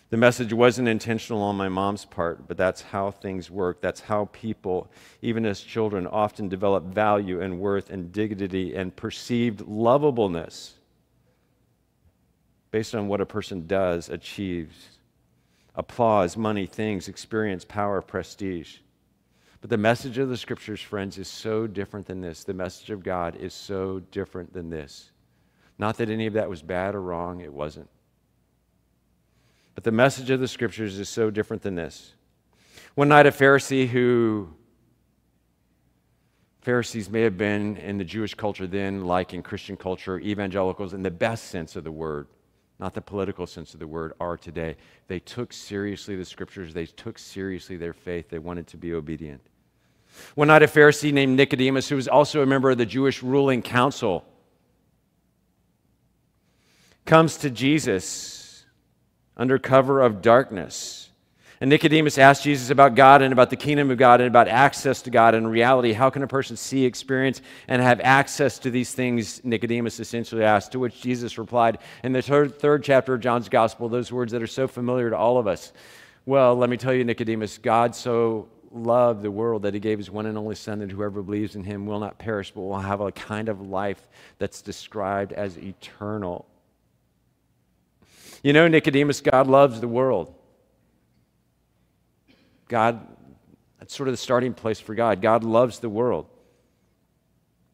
The 0.09 0.17
message 0.17 0.53
wasn't 0.53 0.89
intentional 0.89 1.41
on 1.43 1.57
my 1.57 1.69
mom's 1.69 2.05
part, 2.05 2.49
but 2.49 2.57
that's 2.57 2.83
how 2.83 3.13
things 3.13 3.49
work. 3.49 3.81
That's 3.81 4.01
how 4.01 4.25
people, 4.33 4.91
even 5.23 5.47
as 5.47 5.61
children, 5.61 6.05
often 6.09 6.49
develop 6.49 6.83
value 6.83 7.41
and 7.41 7.61
worth 7.61 7.91
and 7.91 8.11
dignity 8.11 8.75
and 8.75 8.97
perceived 8.97 9.61
lovableness 9.61 10.73
based 12.71 12.95
on 12.95 13.09
what 13.09 13.21
a 13.21 13.27
person 13.27 13.67
does, 13.67 14.09
achieves 14.09 15.01
applause, 15.75 16.37
money, 16.37 16.67
things, 16.67 17.09
experience, 17.09 17.65
power, 17.65 18.03
prestige. 18.03 18.79
But 19.61 19.71
the 19.71 19.77
message 19.77 20.19
of 20.19 20.29
the 20.29 20.37
scriptures, 20.37 20.81
friends, 20.81 21.19
is 21.19 21.29
so 21.29 21.67
different 21.67 22.07
than 22.07 22.21
this. 22.21 22.45
The 22.45 22.55
message 22.55 22.91
of 22.91 23.03
God 23.03 23.37
is 23.37 23.55
so 23.55 24.01
different 24.11 24.53
than 24.53 24.71
this. 24.71 25.11
Not 25.79 25.97
that 25.99 26.11
any 26.11 26.27
of 26.27 26.35
that 26.35 26.51
was 26.51 26.63
bad 26.63 26.95
or 26.95 27.03
wrong, 27.03 27.41
it 27.41 27.53
wasn't. 27.53 27.89
But 29.75 29.85
the 29.85 29.93
message 29.93 30.31
of 30.31 30.41
the 30.41 30.49
scriptures 30.49 30.99
is 30.99 31.09
so 31.09 31.31
different 31.31 31.63
than 31.63 31.75
this. 31.75 32.15
One 32.95 33.09
night, 33.09 33.27
a 33.27 33.31
Pharisee 33.31 33.89
who 33.89 34.49
Pharisees 36.61 37.09
may 37.09 37.23
have 37.23 37.39
been 37.39 37.77
in 37.79 37.97
the 37.97 38.05
Jewish 38.05 38.35
culture 38.35 38.67
then, 38.67 39.05
like 39.05 39.33
in 39.33 39.43
Christian 39.43 39.77
culture, 39.77 40.19
evangelicals 40.19 40.93
in 40.93 41.03
the 41.03 41.11
best 41.11 41.47
sense 41.47 41.77
of 41.77 41.85
the 41.85 41.93
word 41.93 42.27
not 42.81 42.95
the 42.95 43.01
political 43.01 43.47
sense 43.47 43.75
of 43.75 43.81
the 43.81 43.87
word, 43.87 44.15
are 44.19 44.37
today. 44.37 44.77
They 45.07 45.21
took 45.21 45.53
seriously 45.53 46.17
the 46.17 46.25
scriptures, 46.25 46.73
they 46.73 46.87
took 46.87 47.19
seriously 47.19 47.77
their 47.77 47.93
faith, 47.93 48.31
they 48.31 48.39
wanted 48.39 48.67
to 48.69 48.77
be 48.77 48.95
obedient. 48.95 49.43
One 50.35 50.49
night, 50.49 50.63
a 50.63 50.67
Pharisee 50.67 51.13
named 51.13 51.37
Nicodemus, 51.37 51.89
who 51.89 51.97
was 51.97 52.09
also 52.09 52.43
a 52.43 52.47
member 52.47 52.71
of 52.71 52.79
the 52.79 52.87
Jewish 52.87 53.23
ruling 53.23 53.63
council, 53.63 54.25
comes 57.05 57.37
to 57.39 57.51
Jesus 57.51 58.65
under 59.37 59.59
cover 59.59 60.01
of 60.01 60.21
darkness 60.21 61.00
and 61.61 61.69
Nicodemus 61.69 62.17
asked 62.17 62.45
Jesus 62.45 62.71
about 62.71 62.95
God 62.95 63.21
and 63.21 63.35
about 63.35 63.51
the 63.51 63.57
kingdom 63.57 63.91
of 63.91 63.99
God 63.99 64.21
and 64.23 64.29
about 64.29 64.49
access 64.49 65.03
to 65.03 65.11
God 65.11 65.35
and 65.35 65.51
reality. 65.51 65.93
How 65.93 66.09
can 66.09 66.23
a 66.23 66.27
person 66.27 66.57
see, 66.57 66.87
experience, 66.87 67.43
and 67.69 67.83
have 67.83 68.01
access 68.01 68.59
to 68.61 68.71
these 68.71 68.95
things? 68.95 69.45
Nicodemus 69.45 70.01
essentially 70.01 70.43
asked, 70.43 70.73
to 70.73 70.79
which 70.79 71.03
Jesus 71.03 71.37
replied 71.37 71.79
in 72.03 72.13
the 72.13 72.23
third, 72.23 72.59
third 72.59 72.83
chapter 72.83 73.13
of 73.13 73.21
John's 73.21 73.51
gospel, 73.51 73.91
those 73.91 74.11
words 74.11 74.33
that 74.33 74.43
are 74.43 74.47
so 74.47 74.67
familiar 74.67 75.11
to 75.11 75.17
all 75.17 75.37
of 75.37 75.47
us. 75.47 75.73
Well, 76.25 76.57
let 76.57 76.71
me 76.71 76.79
tell 76.79 76.95
you, 76.95 77.05
Nicodemus, 77.05 77.59
God 77.59 77.95
so 77.95 78.49
loved 78.71 79.23
the 79.23 79.31
world 79.31 79.63
that 79.63 79.75
he 79.75 79.81
gave 79.81 79.99
his 79.99 80.11
one 80.11 80.25
and 80.27 80.39
only 80.39 80.55
Son, 80.55 80.79
that 80.79 80.91
whoever 80.91 81.21
believes 81.23 81.57
in 81.57 81.65
him 81.65 81.85
will 81.85 82.01
not 82.01 82.19
perish, 82.19 82.53
but 82.53 82.63
will 82.63 82.79
have 82.79 83.03
a 83.03 83.13
kind 83.13 83.51
of 83.51 83.61
life 83.61 84.09
that's 84.39 84.63
described 84.63 85.33
as 85.35 85.59
eternal. 85.59 86.47
You 88.43 88.55
know, 88.55 88.67
Nicodemus, 88.67 89.21
God 89.21 89.47
loves 89.47 89.81
the 89.81 89.89
world. 89.89 90.35
God, 92.71 93.05
that's 93.81 93.95
sort 93.95 94.09
of 94.09 94.13
the 94.13 94.17
starting 94.17 94.55
place 94.55 94.79
for 94.79 94.95
God. 94.95 95.21
God 95.21 95.43
loves 95.43 95.81
the 95.81 95.89
world. 95.89 96.27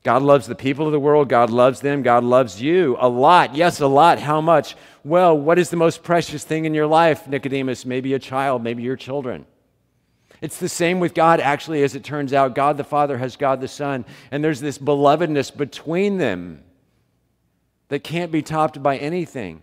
God 0.02 0.22
loves 0.22 0.46
the 0.46 0.54
people 0.54 0.86
of 0.86 0.92
the 0.92 0.98
world. 0.98 1.28
God 1.28 1.50
loves 1.50 1.80
them. 1.80 2.02
God 2.02 2.24
loves 2.24 2.62
you 2.62 2.96
a 2.98 3.08
lot. 3.08 3.54
Yes, 3.54 3.80
a 3.80 3.86
lot. 3.86 4.18
How 4.18 4.40
much? 4.40 4.74
Well, 5.04 5.36
what 5.36 5.58
is 5.58 5.68
the 5.68 5.76
most 5.76 6.02
precious 6.02 6.44
thing 6.44 6.64
in 6.64 6.72
your 6.72 6.86
life, 6.86 7.28
Nicodemus? 7.28 7.84
Maybe 7.84 8.14
a 8.14 8.18
child, 8.18 8.62
maybe 8.62 8.82
your 8.82 8.96
children. 8.96 9.44
It's 10.40 10.58
the 10.58 10.68
same 10.68 10.98
with 10.98 11.12
God, 11.12 11.40
actually, 11.40 11.82
as 11.82 11.94
it 11.94 12.02
turns 12.02 12.32
out. 12.32 12.54
God 12.54 12.78
the 12.78 12.84
Father 12.84 13.18
has 13.18 13.36
God 13.36 13.60
the 13.60 13.68
Son, 13.68 14.06
and 14.30 14.42
there's 14.42 14.60
this 14.60 14.78
belovedness 14.78 15.54
between 15.54 16.16
them 16.16 16.62
that 17.88 18.02
can't 18.02 18.32
be 18.32 18.40
topped 18.40 18.82
by 18.82 18.96
anything. 18.96 19.62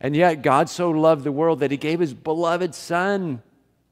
And 0.00 0.14
yet, 0.14 0.42
God 0.42 0.68
so 0.68 0.90
loved 0.90 1.24
the 1.24 1.32
world 1.32 1.60
that 1.60 1.72
He 1.72 1.76
gave 1.76 1.98
His 1.98 2.14
beloved 2.14 2.76
Son 2.76 3.42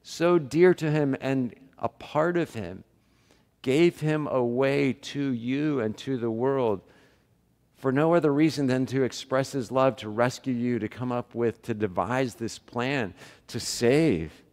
so 0.07 0.37
dear 0.37 0.71
to 0.75 0.91
him 0.91 1.15
and 1.19 1.55
a 1.79 1.89
part 1.89 2.37
of 2.37 2.53
him, 2.53 2.83
gave 3.63 4.01
him 4.01 4.27
away 4.27 4.93
to 4.93 5.33
you 5.33 5.79
and 5.79 5.97
to 5.97 6.15
the 6.15 6.29
world 6.29 6.81
for 7.75 7.91
no 7.91 8.13
other 8.13 8.31
reason 8.31 8.67
than 8.67 8.85
to 8.85 9.01
express 9.01 9.51
his 9.51 9.71
love, 9.71 9.95
to 9.95 10.07
rescue 10.07 10.53
you, 10.53 10.77
to 10.77 10.87
come 10.87 11.11
up 11.11 11.33
with, 11.33 11.63
to 11.63 11.73
devise 11.73 12.35
this 12.35 12.59
plan, 12.59 13.15
to 13.47 13.59
save 13.59 14.43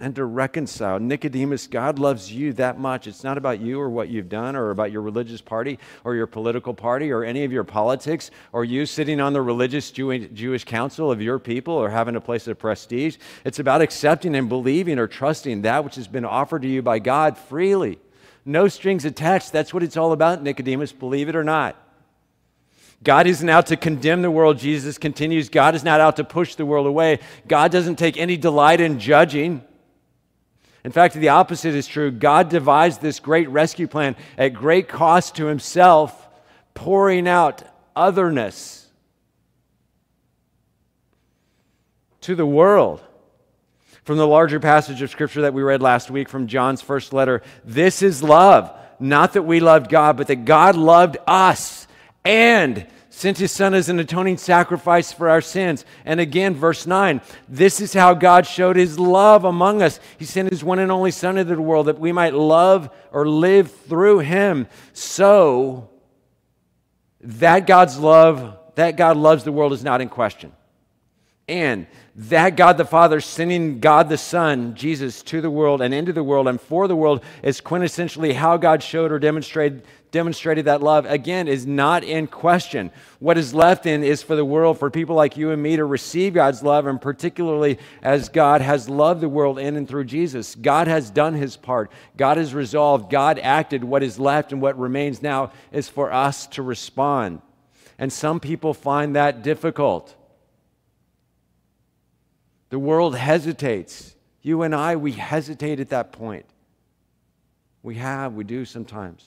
and 0.00 0.14
to 0.16 0.24
reconcile. 0.24 0.98
Nicodemus, 0.98 1.66
God 1.66 1.98
loves 1.98 2.32
you 2.32 2.52
that 2.54 2.78
much. 2.78 3.06
It's 3.06 3.24
not 3.24 3.38
about 3.38 3.60
you 3.60 3.80
or 3.80 3.90
what 3.90 4.08
you've 4.08 4.28
done 4.28 4.56
or 4.56 4.70
about 4.70 4.92
your 4.92 5.02
religious 5.02 5.40
party 5.40 5.78
or 6.04 6.14
your 6.14 6.26
political 6.26 6.74
party 6.74 7.10
or 7.10 7.24
any 7.24 7.44
of 7.44 7.52
your 7.52 7.64
politics 7.64 8.30
or 8.52 8.64
you 8.64 8.86
sitting 8.86 9.20
on 9.20 9.32
the 9.32 9.42
religious 9.42 9.90
Jewish 9.90 10.64
council 10.64 11.10
of 11.10 11.22
your 11.22 11.38
people 11.38 11.74
or 11.74 11.90
having 11.90 12.16
a 12.16 12.20
place 12.20 12.46
of 12.46 12.58
prestige. 12.58 13.16
It's 13.44 13.58
about 13.58 13.82
accepting 13.82 14.34
and 14.34 14.48
believing 14.48 14.98
or 14.98 15.06
trusting 15.06 15.62
that 15.62 15.84
which 15.84 15.96
has 15.96 16.08
been 16.08 16.24
offered 16.24 16.62
to 16.62 16.68
you 16.68 16.82
by 16.82 16.98
God 16.98 17.36
freely. 17.36 17.98
No 18.44 18.68
strings 18.68 19.04
attached. 19.04 19.52
That's 19.52 19.74
what 19.74 19.82
it's 19.82 19.96
all 19.96 20.12
about, 20.12 20.42
Nicodemus, 20.42 20.92
believe 20.92 21.28
it 21.28 21.36
or 21.36 21.44
not. 21.44 21.76
God 23.02 23.28
isn't 23.28 23.48
out 23.48 23.66
to 23.66 23.76
condemn 23.76 24.22
the 24.22 24.30
world, 24.30 24.58
Jesus 24.58 24.98
continues. 24.98 25.48
God 25.50 25.76
is 25.76 25.84
not 25.84 26.00
out 26.00 26.16
to 26.16 26.24
push 26.24 26.56
the 26.56 26.66
world 26.66 26.86
away. 26.86 27.20
God 27.46 27.70
doesn't 27.70 27.94
take 27.94 28.16
any 28.16 28.36
delight 28.36 28.80
in 28.80 28.98
judging. 28.98 29.62
In 30.84 30.92
fact, 30.92 31.14
the 31.14 31.30
opposite 31.30 31.74
is 31.74 31.86
true. 31.86 32.10
God 32.10 32.48
devised 32.48 33.00
this 33.00 33.20
great 33.20 33.48
rescue 33.48 33.86
plan 33.86 34.16
at 34.36 34.54
great 34.54 34.88
cost 34.88 35.36
to 35.36 35.46
himself, 35.46 36.28
pouring 36.74 37.26
out 37.26 37.62
otherness 37.96 38.88
to 42.22 42.34
the 42.34 42.46
world. 42.46 43.02
From 44.04 44.16
the 44.16 44.26
larger 44.26 44.60
passage 44.60 45.02
of 45.02 45.10
scripture 45.10 45.42
that 45.42 45.52
we 45.52 45.62
read 45.62 45.82
last 45.82 46.10
week 46.10 46.28
from 46.28 46.46
John's 46.46 46.80
first 46.80 47.12
letter, 47.12 47.42
this 47.64 48.00
is 48.00 48.22
love. 48.22 48.72
Not 49.00 49.34
that 49.34 49.42
we 49.42 49.60
loved 49.60 49.90
God, 49.90 50.16
but 50.16 50.28
that 50.28 50.44
God 50.44 50.76
loved 50.76 51.18
us 51.26 51.86
and 52.24 52.86
sent 53.18 53.38
his 53.38 53.50
son 53.50 53.74
as 53.74 53.88
an 53.88 53.98
atoning 53.98 54.36
sacrifice 54.36 55.12
for 55.12 55.28
our 55.28 55.40
sins. 55.40 55.84
And 56.04 56.20
again, 56.20 56.54
verse 56.54 56.86
9, 56.86 57.20
this 57.48 57.80
is 57.80 57.92
how 57.92 58.14
God 58.14 58.46
showed 58.46 58.76
his 58.76 58.96
love 58.96 59.44
among 59.44 59.82
us. 59.82 59.98
He 60.18 60.24
sent 60.24 60.50
his 60.50 60.62
one 60.62 60.78
and 60.78 60.92
only 60.92 61.10
son 61.10 61.36
into 61.36 61.56
the 61.56 61.60
world 61.60 61.86
that 61.86 61.98
we 61.98 62.12
might 62.12 62.32
love 62.32 62.90
or 63.10 63.28
live 63.28 63.72
through 63.72 64.20
him. 64.20 64.68
So 64.92 65.90
that 67.22 67.66
God's 67.66 67.98
love, 67.98 68.56
that 68.76 68.96
God 68.96 69.16
loves 69.16 69.42
the 69.42 69.50
world 69.50 69.72
is 69.72 69.82
not 69.82 70.00
in 70.00 70.08
question. 70.08 70.52
And 71.48 71.88
that 72.14 72.54
God 72.54 72.76
the 72.76 72.84
Father 72.84 73.20
sending 73.20 73.80
God 73.80 74.08
the 74.08 74.18
Son, 74.18 74.76
Jesus, 74.76 75.22
to 75.24 75.40
the 75.40 75.50
world 75.50 75.82
and 75.82 75.92
into 75.92 76.12
the 76.12 76.22
world 76.22 76.46
and 76.46 76.60
for 76.60 76.86
the 76.86 76.94
world 76.94 77.24
is 77.42 77.60
quintessentially 77.60 78.32
how 78.34 78.58
God 78.58 78.80
showed 78.80 79.10
or 79.10 79.18
demonstrated 79.18 79.82
demonstrated 80.10 80.64
that 80.64 80.82
love, 80.82 81.06
again, 81.06 81.48
is 81.48 81.66
not 81.66 82.04
in 82.04 82.26
question. 82.26 82.90
What 83.18 83.36
is 83.38 83.52
left 83.52 83.86
in 83.86 84.02
is 84.02 84.22
for 84.22 84.36
the 84.36 84.44
world, 84.44 84.78
for 84.78 84.90
people 84.90 85.14
like 85.14 85.36
you 85.36 85.50
and 85.50 85.62
me 85.62 85.76
to 85.76 85.84
receive 85.84 86.34
God's 86.34 86.62
love, 86.62 86.86
and 86.86 87.00
particularly 87.00 87.78
as 88.02 88.28
God 88.28 88.60
has 88.60 88.88
loved 88.88 89.20
the 89.20 89.28
world 89.28 89.58
in 89.58 89.76
and 89.76 89.88
through 89.88 90.04
Jesus. 90.04 90.54
God 90.54 90.88
has 90.88 91.10
done 91.10 91.34
his 91.34 91.56
part, 91.56 91.90
God 92.16 92.36
has 92.36 92.54
resolved, 92.54 93.10
God 93.10 93.38
acted. 93.38 93.84
What 93.84 94.02
is 94.02 94.18
left 94.18 94.52
and 94.52 94.62
what 94.62 94.78
remains 94.78 95.22
now 95.22 95.52
is 95.72 95.88
for 95.88 96.12
us 96.12 96.46
to 96.48 96.62
respond. 96.62 97.42
And 97.98 98.12
some 98.12 98.40
people 98.40 98.74
find 98.74 99.16
that 99.16 99.42
difficult. 99.42 100.14
The 102.70 102.78
world 102.78 103.16
hesitates. 103.16 104.14
You 104.42 104.62
and 104.62 104.74
I, 104.74 104.96
we 104.96 105.12
hesitate 105.12 105.80
at 105.80 105.90
that 105.90 106.12
point. 106.12 106.46
We 107.82 107.96
have, 107.96 108.34
we 108.34 108.44
do 108.44 108.64
sometimes. 108.64 109.24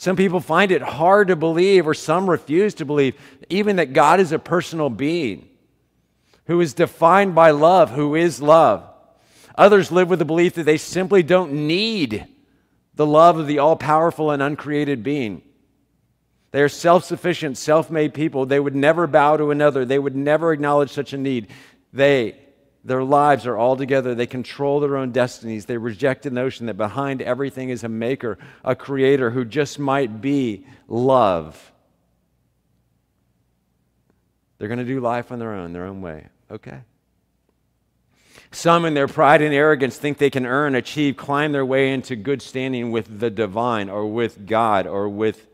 Some 0.00 0.16
people 0.16 0.40
find 0.40 0.72
it 0.72 0.80
hard 0.80 1.28
to 1.28 1.36
believe, 1.36 1.86
or 1.86 1.92
some 1.92 2.30
refuse 2.30 2.72
to 2.76 2.86
believe, 2.86 3.20
even 3.50 3.76
that 3.76 3.92
God 3.92 4.18
is 4.18 4.32
a 4.32 4.38
personal 4.38 4.88
being 4.88 5.46
who 6.46 6.62
is 6.62 6.72
defined 6.72 7.34
by 7.34 7.50
love, 7.50 7.90
who 7.90 8.14
is 8.14 8.40
love. 8.40 8.82
Others 9.56 9.92
live 9.92 10.08
with 10.08 10.18
the 10.18 10.24
belief 10.24 10.54
that 10.54 10.62
they 10.62 10.78
simply 10.78 11.22
don't 11.22 11.52
need 11.52 12.26
the 12.94 13.04
love 13.04 13.36
of 13.36 13.46
the 13.46 13.58
all 13.58 13.76
powerful 13.76 14.30
and 14.30 14.42
uncreated 14.42 15.02
being. 15.02 15.42
They 16.52 16.62
are 16.62 16.70
self 16.70 17.04
sufficient, 17.04 17.58
self 17.58 17.90
made 17.90 18.14
people. 18.14 18.46
They 18.46 18.58
would 18.58 18.74
never 18.74 19.06
bow 19.06 19.36
to 19.36 19.50
another, 19.50 19.84
they 19.84 19.98
would 19.98 20.16
never 20.16 20.50
acknowledge 20.54 20.92
such 20.92 21.12
a 21.12 21.18
need. 21.18 21.48
They 21.92 22.38
their 22.84 23.04
lives 23.04 23.46
are 23.46 23.56
all 23.56 23.76
together. 23.76 24.14
They 24.14 24.26
control 24.26 24.80
their 24.80 24.96
own 24.96 25.12
destinies. 25.12 25.66
They 25.66 25.76
reject 25.76 26.22
the 26.22 26.30
notion 26.30 26.66
that 26.66 26.76
behind 26.76 27.20
everything 27.20 27.68
is 27.68 27.84
a 27.84 27.88
maker, 27.88 28.38
a 28.64 28.74
creator 28.74 29.30
who 29.30 29.44
just 29.44 29.78
might 29.78 30.20
be 30.20 30.66
love. 30.88 31.72
They're 34.58 34.68
going 34.68 34.78
to 34.78 34.84
do 34.84 35.00
life 35.00 35.32
on 35.32 35.38
their 35.38 35.52
own, 35.52 35.72
their 35.72 35.86
own 35.86 36.00
way. 36.00 36.28
Okay. 36.50 36.80
Some, 38.52 38.84
in 38.84 38.94
their 38.94 39.08
pride 39.08 39.42
and 39.42 39.54
arrogance, 39.54 39.96
think 39.96 40.18
they 40.18 40.30
can 40.30 40.44
earn, 40.44 40.74
achieve, 40.74 41.16
climb 41.16 41.52
their 41.52 41.64
way 41.64 41.92
into 41.92 42.16
good 42.16 42.42
standing 42.42 42.90
with 42.90 43.20
the 43.20 43.30
divine 43.30 43.88
or 43.88 44.06
with 44.06 44.46
God 44.46 44.86
or 44.86 45.08
with 45.08 45.46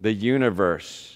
the 0.00 0.12
universe. 0.12 1.15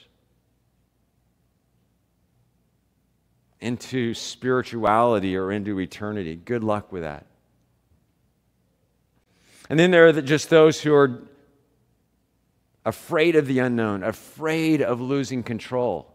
Into 3.61 4.15
spirituality 4.15 5.37
or 5.37 5.53
into 5.53 5.79
eternity. 5.81 6.37
Good 6.37 6.65
luck 6.65 6.93
with 6.93 7.03
that. 7.03 7.27
And 9.69 9.79
then 9.79 9.91
there 9.91 10.09
are 10.09 10.21
just 10.23 10.51
those 10.51 10.81
who 10.81 10.95
are 10.95 11.23
afraid 12.85 13.37
of 13.37 13.47
the 13.47 13.59
unknown, 13.59 14.03
afraid 14.03 14.83
of 14.83 15.01
losing 15.01 15.43
control, 15.43 16.13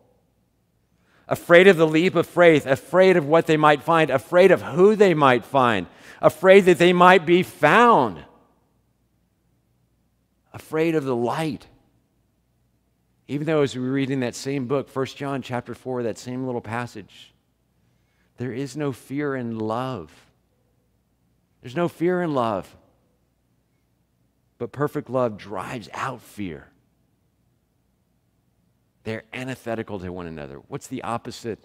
afraid 1.28 1.68
of 1.68 1.78
the 1.78 1.88
leap 1.88 2.16
of 2.16 2.28
faith, 2.28 2.66
afraid 2.66 3.16
of 3.16 3.26
what 3.26 3.46
they 3.46 3.58
might 3.58 3.84
find, 3.84 4.10
afraid 4.10 4.52
of 4.52 4.62
who 4.62 4.96
they 4.96 5.14
might 5.14 5.46
find, 5.46 5.88
afraid 6.22 6.62
that 6.62 6.80
they 6.80 6.92
might 6.92 7.26
be 7.26 7.44
found, 7.44 8.26
afraid 10.52 10.96
of 10.96 11.06
the 11.06 11.16
light. 11.16 11.68
Even 13.28 13.48
though 13.48 13.62
as 13.62 13.76
we 13.76 13.82
read 13.82 14.10
in 14.10 14.20
that 14.20 14.36
same 14.36 14.68
book, 14.68 14.94
1 14.94 15.06
John 15.08 15.42
chapter 15.42 15.74
4, 15.74 16.04
that 16.04 16.18
same 16.18 16.46
little 16.46 16.62
passage, 16.62 17.34
there 18.38 18.52
is 18.52 18.76
no 18.76 18.92
fear 18.92 19.36
in 19.36 19.58
love. 19.58 20.12
There's 21.62 21.76
no 21.76 21.88
fear 21.88 22.22
in 22.22 22.34
love. 22.34 22.76
But 24.58 24.72
perfect 24.72 25.10
love 25.10 25.38
drives 25.38 25.90
out 25.94 26.22
fear. 26.22 26.68
They're 29.04 29.24
antithetical 29.34 30.00
to 30.00 30.12
one 30.12 30.28
another. 30.28 30.58
What's 30.68 30.88
the 30.88 31.04
opposite 31.04 31.60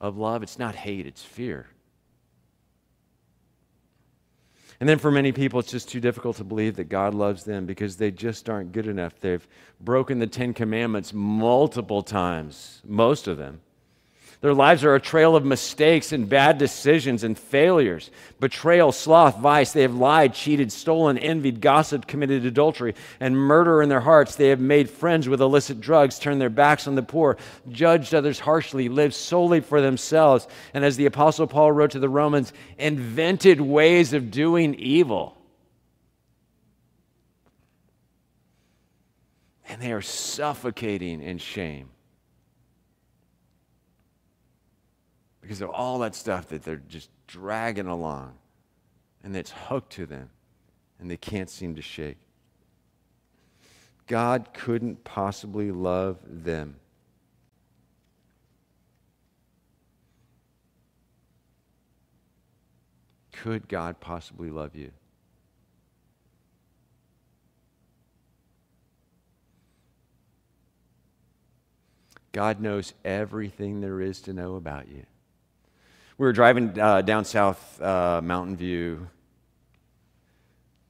of 0.00 0.16
love? 0.16 0.42
It's 0.42 0.58
not 0.58 0.74
hate, 0.74 1.06
it's 1.06 1.22
fear. 1.22 1.66
And 4.80 4.88
then 4.88 4.98
for 4.98 5.12
many 5.12 5.30
people, 5.30 5.60
it's 5.60 5.70
just 5.70 5.88
too 5.88 6.00
difficult 6.00 6.36
to 6.38 6.44
believe 6.44 6.74
that 6.76 6.88
God 6.88 7.14
loves 7.14 7.44
them 7.44 7.66
because 7.66 7.96
they 7.96 8.10
just 8.10 8.50
aren't 8.50 8.72
good 8.72 8.88
enough. 8.88 9.20
They've 9.20 9.46
broken 9.80 10.18
the 10.18 10.26
Ten 10.26 10.52
Commandments 10.52 11.12
multiple 11.12 12.02
times, 12.02 12.82
most 12.84 13.28
of 13.28 13.38
them. 13.38 13.60
Their 14.42 14.54
lives 14.54 14.82
are 14.82 14.96
a 14.96 15.00
trail 15.00 15.36
of 15.36 15.44
mistakes 15.44 16.10
and 16.10 16.28
bad 16.28 16.58
decisions 16.58 17.22
and 17.22 17.38
failures, 17.38 18.10
betrayal, 18.40 18.90
sloth, 18.90 19.38
vice. 19.38 19.72
They 19.72 19.82
have 19.82 19.94
lied, 19.94 20.34
cheated, 20.34 20.72
stolen, 20.72 21.16
envied, 21.16 21.60
gossiped, 21.60 22.08
committed 22.08 22.44
adultery, 22.44 22.96
and 23.20 23.36
murder 23.36 23.80
in 23.82 23.88
their 23.88 24.00
hearts. 24.00 24.34
They 24.34 24.48
have 24.48 24.58
made 24.58 24.90
friends 24.90 25.28
with 25.28 25.40
illicit 25.40 25.80
drugs, 25.80 26.18
turned 26.18 26.40
their 26.40 26.50
backs 26.50 26.88
on 26.88 26.96
the 26.96 27.04
poor, 27.04 27.36
judged 27.70 28.16
others 28.16 28.40
harshly, 28.40 28.88
lived 28.88 29.14
solely 29.14 29.60
for 29.60 29.80
themselves, 29.80 30.48
and 30.74 30.84
as 30.84 30.96
the 30.96 31.06
Apostle 31.06 31.46
Paul 31.46 31.70
wrote 31.70 31.92
to 31.92 32.00
the 32.00 32.08
Romans, 32.08 32.52
invented 32.78 33.60
ways 33.60 34.12
of 34.12 34.32
doing 34.32 34.74
evil. 34.74 35.38
And 39.68 39.80
they 39.80 39.92
are 39.92 40.02
suffocating 40.02 41.22
in 41.22 41.38
shame. 41.38 41.90
Because 45.42 45.60
of 45.60 45.68
all 45.68 45.98
that 45.98 46.14
stuff 46.14 46.48
that 46.48 46.62
they're 46.62 46.80
just 46.88 47.10
dragging 47.26 47.88
along 47.88 48.32
and 49.22 49.34
that's 49.34 49.50
hooked 49.50 49.92
to 49.92 50.06
them 50.06 50.30
and 50.98 51.10
they 51.10 51.16
can't 51.16 51.50
seem 51.50 51.74
to 51.74 51.82
shake. 51.82 52.16
God 54.06 54.48
couldn't 54.54 55.04
possibly 55.04 55.70
love 55.70 56.18
them. 56.24 56.76
Could 63.32 63.66
God 63.66 63.98
possibly 63.98 64.50
love 64.50 64.76
you? 64.76 64.92
God 72.30 72.60
knows 72.60 72.94
everything 73.04 73.80
there 73.80 74.00
is 74.00 74.20
to 74.22 74.32
know 74.32 74.54
about 74.54 74.88
you. 74.88 75.04
We 76.22 76.26
were 76.26 76.32
driving 76.32 76.78
uh, 76.78 77.02
down 77.02 77.24
south 77.24 77.82
uh, 77.82 78.20
Mountain 78.22 78.56
View. 78.56 79.08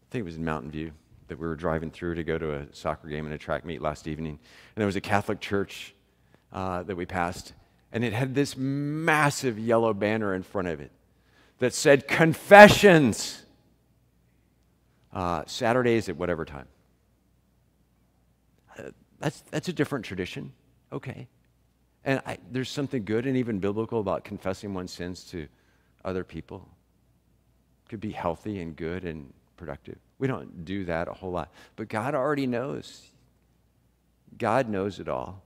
I 0.03 0.07
think 0.11 0.21
it 0.21 0.25
was 0.27 0.37
in 0.37 0.45
Mountain 0.45 0.71
View 0.71 0.93
that 1.29 1.39
we 1.39 1.47
were 1.47 1.57
driving 1.57 1.91
through 1.91 2.17
to 2.17 2.23
go 2.23 2.37
to 2.37 2.57
a 2.57 2.67
soccer 2.73 3.09
game 3.09 3.25
and 3.25 3.33
a 3.33 3.39
track 3.39 3.65
meet 3.65 3.81
last 3.81 4.07
evening. 4.07 4.33
And 4.33 4.77
there 4.77 4.85
was 4.85 4.97
a 4.97 5.01
Catholic 5.01 5.41
church 5.41 5.95
uh, 6.53 6.83
that 6.83 6.97
we 6.97 7.07
passed, 7.07 7.55
and 7.93 8.05
it 8.05 8.13
had 8.13 8.35
this 8.35 8.59
massive 8.59 9.59
yellow 9.59 9.95
banner 9.95 10.35
in 10.35 10.43
front 10.43 10.69
of 10.69 10.83
it 10.83 10.91
that 11.61 11.73
said 11.73 12.07
confessions 12.07 13.43
uh, 15.15 15.45
Saturdays 15.47 16.11
at 16.11 16.17
whatever 16.19 16.45
time. 16.45 16.69
Uh, 18.79 18.91
that's, 19.19 19.41
that's 19.51 19.69
a 19.69 19.73
different 19.73 20.05
tradition. 20.05 20.53
Okay. 20.93 21.27
And 22.05 22.21
I, 22.27 22.39
there's 22.51 22.71
something 22.71 23.05
good 23.05 23.27
and 23.27 23.37
even 23.37 23.59
biblical 23.59 24.01
about 24.01 24.25
confessing 24.25 24.75
one's 24.75 24.93
sins 24.93 25.25
to 25.31 25.47
other 26.05 26.25
people. 26.25 26.69
It 27.87 27.91
could 27.91 28.01
be 28.01 28.11
healthy 28.11 28.61
and 28.61 28.75
good 28.75 29.05
and 29.05 29.33
productive. 29.57 29.99
We 30.19 30.27
don't 30.27 30.65
do 30.65 30.85
that 30.87 31.09
a 31.09 31.13
whole 31.13 31.31
lot. 31.31 31.53
But 31.77 31.89
God 31.89 32.15
already 32.15 32.47
knows. 32.47 33.03
God 34.37 34.69
knows 34.69 34.99
it 34.99 35.09
all. 35.09 35.43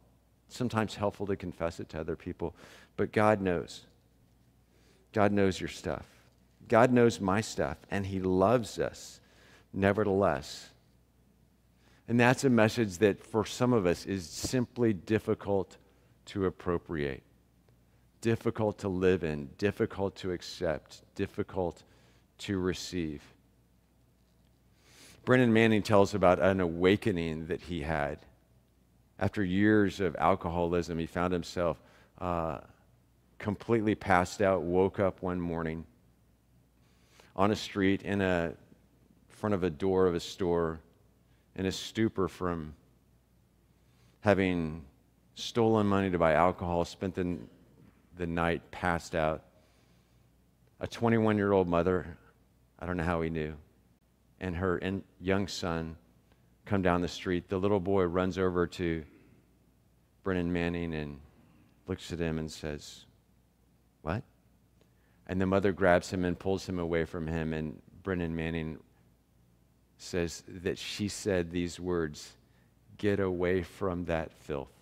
sometimes 0.48 0.94
helpful 0.94 1.26
to 1.26 1.36
confess 1.36 1.80
it 1.80 1.88
to 1.90 2.00
other 2.00 2.16
people, 2.16 2.54
but 2.96 3.12
God 3.12 3.40
knows. 3.40 3.84
God 5.12 5.32
knows 5.32 5.60
your 5.60 5.68
stuff. 5.68 6.06
God 6.68 6.92
knows 6.92 7.20
my 7.20 7.40
stuff, 7.40 7.78
and 7.90 8.06
He 8.06 8.20
loves 8.20 8.78
us 8.78 9.20
nevertheless. 9.72 10.70
And 12.08 12.18
that's 12.18 12.44
a 12.44 12.50
message 12.50 12.98
that 12.98 13.20
for 13.24 13.44
some 13.44 13.72
of 13.72 13.86
us 13.86 14.06
is 14.06 14.28
simply 14.28 14.92
difficult 14.92 15.76
to 16.26 16.46
appropriate, 16.46 17.22
difficult 18.20 18.78
to 18.78 18.88
live 18.88 19.24
in, 19.24 19.50
difficult 19.58 20.14
to 20.16 20.32
accept, 20.32 21.02
difficult 21.14 21.82
to 22.38 22.58
receive. 22.58 23.22
Brennan 25.24 25.52
Manning 25.52 25.82
tells 25.82 26.14
about 26.14 26.38
an 26.38 26.60
awakening 26.60 27.46
that 27.46 27.60
he 27.60 27.82
had. 27.82 28.18
After 29.18 29.42
years 29.42 29.98
of 30.00 30.14
alcoholism, 30.16 30.98
he 30.98 31.06
found 31.06 31.32
himself 31.32 31.82
uh, 32.20 32.58
completely 33.38 33.94
passed 33.94 34.40
out, 34.40 34.62
woke 34.62 35.00
up 35.00 35.22
one 35.22 35.40
morning 35.40 35.84
on 37.34 37.50
a 37.50 37.56
street 37.56 38.02
in 38.02 38.20
a 38.20 38.52
front 39.28 39.54
of 39.54 39.62
a 39.62 39.70
door 39.70 40.06
of 40.06 40.14
a 40.14 40.20
store 40.20 40.80
in 41.56 41.66
a 41.66 41.72
stupor 41.72 42.28
from 42.28 42.74
having 44.20 44.84
stolen 45.37 45.87
money 45.87 46.11
to 46.11 46.18
buy 46.18 46.33
alcohol, 46.33 46.85
spent 46.85 47.14
the, 47.14 47.38
the 48.16 48.27
night 48.27 48.70
passed 48.70 49.14
out. 49.14 49.44
A 50.81 50.87
21 50.87 51.37
year 51.37 51.53
old 51.53 51.68
mother, 51.68 52.18
I 52.81 52.87
don't 52.87 52.96
know 52.96 53.05
how 53.05 53.20
he 53.20 53.31
knew, 53.31 53.55
and 54.40 54.57
her 54.57 54.79
in, 54.79 55.05
young 55.20 55.46
son 55.46 55.96
come 56.64 56.83
down 56.83 57.01
the 57.01 57.09
street. 57.09 57.49
The 57.49 57.59
little 57.59 57.81
boy 57.81 58.05
runs 58.05 58.38
over 58.38 58.66
to 58.66 59.05
Brennan 60.25 60.53
Manning 60.53 60.94
and 60.94 61.20
looks 61.87 62.12
at 62.12 62.18
him 62.18 62.38
and 62.38 62.51
says, 62.51 63.05
What? 64.03 64.22
And 65.27 65.40
the 65.40 65.46
mother 65.46 65.72
grabs 65.72 66.11
him 66.11 66.25
and 66.25 66.38
pulls 66.38 66.68
him 66.68 66.79
away 66.79 67.05
from 67.05 67.27
him, 67.27 67.53
and 67.53 67.81
Brennan 68.03 68.35
Manning 68.35 68.79
says 69.99 70.42
that 70.46 70.79
she 70.79 71.09
said 71.09 71.51
these 71.51 71.79
words 71.79 72.33
Get 72.99 73.20
away 73.20 73.62
from 73.62 74.07
that 74.07 74.33
filth. 74.33 74.75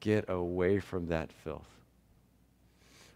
Get 0.00 0.28
away 0.28 0.80
from 0.80 1.06
that 1.08 1.32
filth. 1.32 1.68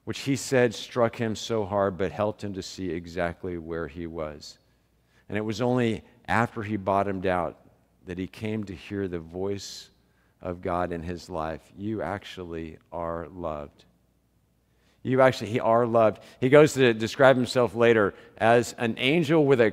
Which 0.04 0.20
he 0.20 0.36
said 0.36 0.74
struck 0.74 1.16
him 1.16 1.34
so 1.34 1.64
hard, 1.64 1.96
but 1.96 2.12
helped 2.12 2.44
him 2.44 2.54
to 2.54 2.62
see 2.62 2.90
exactly 2.90 3.56
where 3.56 3.88
he 3.88 4.06
was. 4.06 4.58
And 5.28 5.38
it 5.38 5.44
was 5.44 5.60
only 5.60 6.02
after 6.28 6.62
he 6.62 6.76
bottomed 6.76 7.26
out 7.26 7.58
that 8.06 8.18
he 8.18 8.26
came 8.26 8.64
to 8.64 8.74
hear 8.74 9.08
the 9.08 9.18
voice 9.18 9.88
of 10.42 10.60
God 10.60 10.92
in 10.92 11.02
his 11.02 11.30
life. 11.30 11.62
You 11.76 12.02
actually 12.02 12.76
are 12.92 13.28
loved. 13.28 13.86
You 15.02 15.22
actually 15.22 15.58
are 15.60 15.86
loved. 15.86 16.22
He 16.40 16.50
goes 16.50 16.74
to 16.74 16.92
describe 16.92 17.36
himself 17.36 17.74
later 17.74 18.14
as 18.36 18.74
an 18.78 18.96
angel 18.98 19.44
with 19.44 19.60
a 19.60 19.72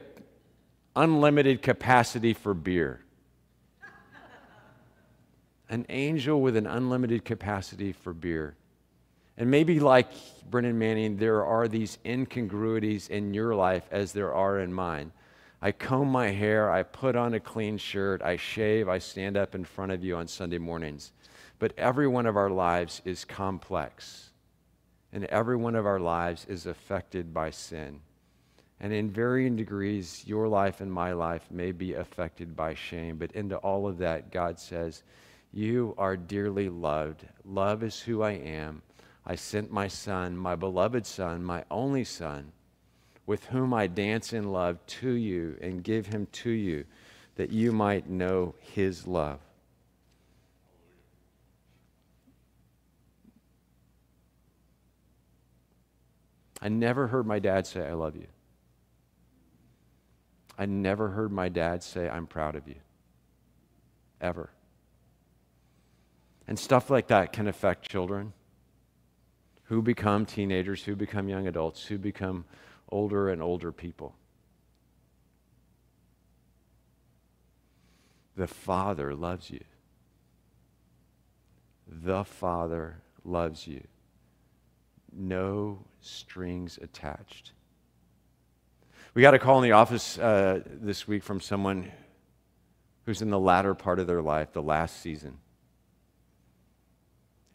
unlimited 0.95 1.61
capacity 1.61 2.33
for 2.33 2.53
beer. 2.53 3.00
An 5.71 5.85
angel 5.87 6.41
with 6.41 6.57
an 6.57 6.67
unlimited 6.67 7.23
capacity 7.23 7.93
for 7.93 8.13
beer. 8.13 8.55
And 9.37 9.49
maybe, 9.49 9.79
like 9.79 10.09
Brennan 10.49 10.77
Manning, 10.77 11.15
there 11.15 11.45
are 11.45 11.69
these 11.69 11.97
incongruities 12.05 13.07
in 13.07 13.33
your 13.33 13.55
life 13.55 13.87
as 13.89 14.11
there 14.11 14.33
are 14.33 14.59
in 14.59 14.73
mine. 14.73 15.13
I 15.61 15.71
comb 15.71 16.09
my 16.09 16.31
hair, 16.31 16.69
I 16.69 16.83
put 16.83 17.15
on 17.15 17.33
a 17.33 17.39
clean 17.39 17.77
shirt, 17.77 18.21
I 18.21 18.35
shave, 18.35 18.89
I 18.89 18.97
stand 18.97 19.37
up 19.37 19.55
in 19.55 19.63
front 19.63 19.93
of 19.93 20.03
you 20.03 20.17
on 20.17 20.27
Sunday 20.27 20.57
mornings. 20.57 21.13
But 21.57 21.73
every 21.77 22.07
one 22.07 22.25
of 22.25 22.35
our 22.35 22.49
lives 22.49 23.01
is 23.05 23.23
complex, 23.23 24.31
and 25.13 25.23
every 25.25 25.55
one 25.55 25.75
of 25.75 25.85
our 25.85 25.99
lives 25.99 26.45
is 26.49 26.65
affected 26.65 27.33
by 27.33 27.51
sin. 27.51 28.01
And 28.81 28.91
in 28.91 29.09
varying 29.09 29.55
degrees, 29.55 30.23
your 30.25 30.49
life 30.49 30.81
and 30.81 30.91
my 30.91 31.13
life 31.13 31.49
may 31.49 31.71
be 31.71 31.93
affected 31.93 32.57
by 32.57 32.73
shame. 32.73 33.17
But 33.17 33.31
into 33.33 33.55
all 33.57 33.87
of 33.87 33.99
that, 33.99 34.31
God 34.31 34.59
says, 34.59 35.03
You 35.53 35.93
are 35.97 36.15
dearly 36.15 36.69
loved. 36.69 37.25
Love 37.43 37.83
is 37.83 37.99
who 37.99 38.21
I 38.21 38.31
am. 38.31 38.81
I 39.25 39.35
sent 39.35 39.71
my 39.71 39.87
son, 39.87 40.37
my 40.37 40.55
beloved 40.55 41.05
son, 41.05 41.43
my 41.43 41.63
only 41.69 42.03
son, 42.03 42.51
with 43.25 43.45
whom 43.45 43.73
I 43.73 43.87
dance 43.87 44.33
in 44.33 44.51
love 44.51 44.83
to 44.87 45.11
you 45.11 45.57
and 45.61 45.83
give 45.83 46.07
him 46.07 46.27
to 46.31 46.49
you, 46.49 46.85
that 47.35 47.51
you 47.51 47.71
might 47.71 48.09
know 48.09 48.55
his 48.59 49.05
love. 49.05 49.39
I 56.61 56.69
never 56.69 57.07
heard 57.07 57.25
my 57.25 57.39
dad 57.39 57.65
say, 57.65 57.87
I 57.87 57.93
love 57.93 58.15
you. 58.15 58.27
I 60.57 60.65
never 60.67 61.09
heard 61.09 61.31
my 61.31 61.49
dad 61.49 61.81
say, 61.81 62.07
I'm 62.07 62.27
proud 62.27 62.55
of 62.55 62.67
you. 62.67 62.75
Ever. 64.19 64.51
And 66.47 66.57
stuff 66.57 66.89
like 66.89 67.07
that 67.07 67.31
can 67.31 67.47
affect 67.47 67.89
children 67.89 68.33
who 69.63 69.81
become 69.81 70.25
teenagers, 70.25 70.83
who 70.83 70.95
become 70.95 71.29
young 71.29 71.47
adults, 71.47 71.85
who 71.85 71.97
become 71.97 72.45
older 72.89 73.29
and 73.29 73.41
older 73.41 73.71
people. 73.71 74.15
The 78.35 78.47
Father 78.47 79.13
loves 79.15 79.49
you. 79.49 79.63
The 81.87 82.23
Father 82.23 83.01
loves 83.23 83.67
you. 83.67 83.85
No 85.13 85.85
strings 86.01 86.79
attached. 86.81 87.51
We 89.13 89.21
got 89.21 89.33
a 89.33 89.39
call 89.39 89.57
in 89.57 89.63
the 89.63 89.73
office 89.73 90.17
uh, 90.17 90.61
this 90.65 91.07
week 91.07 91.23
from 91.23 91.41
someone 91.41 91.91
who's 93.05 93.21
in 93.21 93.29
the 93.29 93.39
latter 93.39 93.73
part 93.73 93.99
of 93.99 94.07
their 94.07 94.21
life, 94.21 94.53
the 94.53 94.61
last 94.61 95.01
season, 95.01 95.37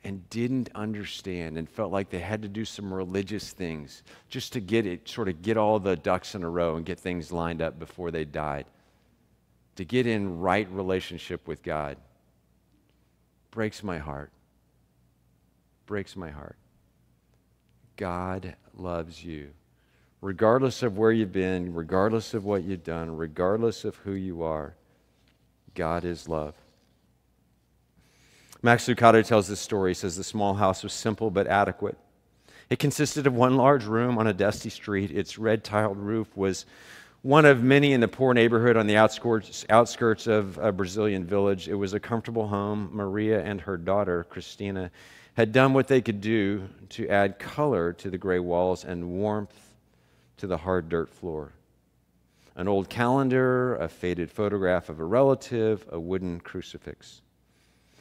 and 0.04 0.28
didn't 0.30 0.68
understand 0.74 1.58
and 1.58 1.68
felt 1.68 1.92
like 1.92 2.10
they 2.10 2.20
had 2.20 2.42
to 2.42 2.48
do 2.48 2.64
some 2.64 2.92
religious 2.92 3.52
things 3.52 4.02
just 4.28 4.52
to 4.52 4.60
get 4.60 4.86
it, 4.86 5.08
sort 5.08 5.28
of 5.28 5.42
get 5.42 5.56
all 5.56 5.78
the 5.78 5.96
ducks 5.96 6.34
in 6.34 6.42
a 6.42 6.48
row 6.48 6.76
and 6.76 6.86
get 6.86 7.00
things 7.00 7.32
lined 7.32 7.60
up 7.60 7.78
before 7.78 8.10
they 8.10 8.24
died, 8.24 8.66
to 9.74 9.84
get 9.84 10.06
in 10.06 10.38
right 10.38 10.70
relationship 10.70 11.46
with 11.48 11.62
God. 11.62 11.96
Breaks 13.50 13.82
my 13.82 13.98
heart. 13.98 14.30
Breaks 15.86 16.16
my 16.16 16.30
heart. 16.30 16.56
God 17.96 18.54
loves 18.74 19.24
you 19.24 19.50
regardless 20.20 20.82
of 20.82 20.98
where 20.98 21.12
you've 21.12 21.32
been, 21.32 21.72
regardless 21.72 22.34
of 22.34 22.44
what 22.44 22.64
you've 22.64 22.84
done, 22.84 23.16
regardless 23.16 23.84
of 23.84 23.94
who 23.96 24.12
you 24.12 24.42
are, 24.42 24.74
God 25.74 26.04
is 26.04 26.28
love. 26.28 26.54
Max 28.66 28.88
Lucado 28.88 29.24
tells 29.24 29.46
this 29.46 29.60
story. 29.60 29.90
He 29.90 29.94
says 29.94 30.16
the 30.16 30.24
small 30.24 30.54
house 30.54 30.82
was 30.82 30.92
simple 30.92 31.30
but 31.30 31.46
adequate. 31.46 31.96
It 32.68 32.80
consisted 32.80 33.24
of 33.28 33.32
one 33.32 33.56
large 33.56 33.84
room 33.84 34.18
on 34.18 34.26
a 34.26 34.32
dusty 34.32 34.70
street. 34.70 35.12
Its 35.12 35.38
red 35.38 35.62
tiled 35.62 35.98
roof 35.98 36.36
was 36.36 36.66
one 37.22 37.44
of 37.44 37.62
many 37.62 37.92
in 37.92 38.00
the 38.00 38.08
poor 38.08 38.34
neighborhood 38.34 38.76
on 38.76 38.88
the 38.88 38.96
outskirts, 38.96 39.64
outskirts 39.70 40.26
of 40.26 40.58
a 40.58 40.72
Brazilian 40.72 41.24
village. 41.24 41.68
It 41.68 41.76
was 41.76 41.94
a 41.94 42.00
comfortable 42.00 42.48
home. 42.48 42.90
Maria 42.92 43.40
and 43.40 43.60
her 43.60 43.76
daughter, 43.76 44.26
Christina, 44.28 44.90
had 45.34 45.52
done 45.52 45.72
what 45.72 45.86
they 45.86 46.00
could 46.00 46.20
do 46.20 46.68
to 46.88 47.06
add 47.08 47.38
color 47.38 47.92
to 47.92 48.10
the 48.10 48.18
gray 48.18 48.40
walls 48.40 48.84
and 48.84 49.10
warmth 49.10 49.76
to 50.38 50.48
the 50.48 50.56
hard 50.56 50.88
dirt 50.88 51.08
floor. 51.08 51.52
An 52.56 52.66
old 52.66 52.88
calendar, 52.88 53.76
a 53.76 53.88
faded 53.88 54.28
photograph 54.28 54.88
of 54.88 54.98
a 54.98 55.04
relative, 55.04 55.86
a 55.92 56.00
wooden 56.00 56.40
crucifix. 56.40 57.22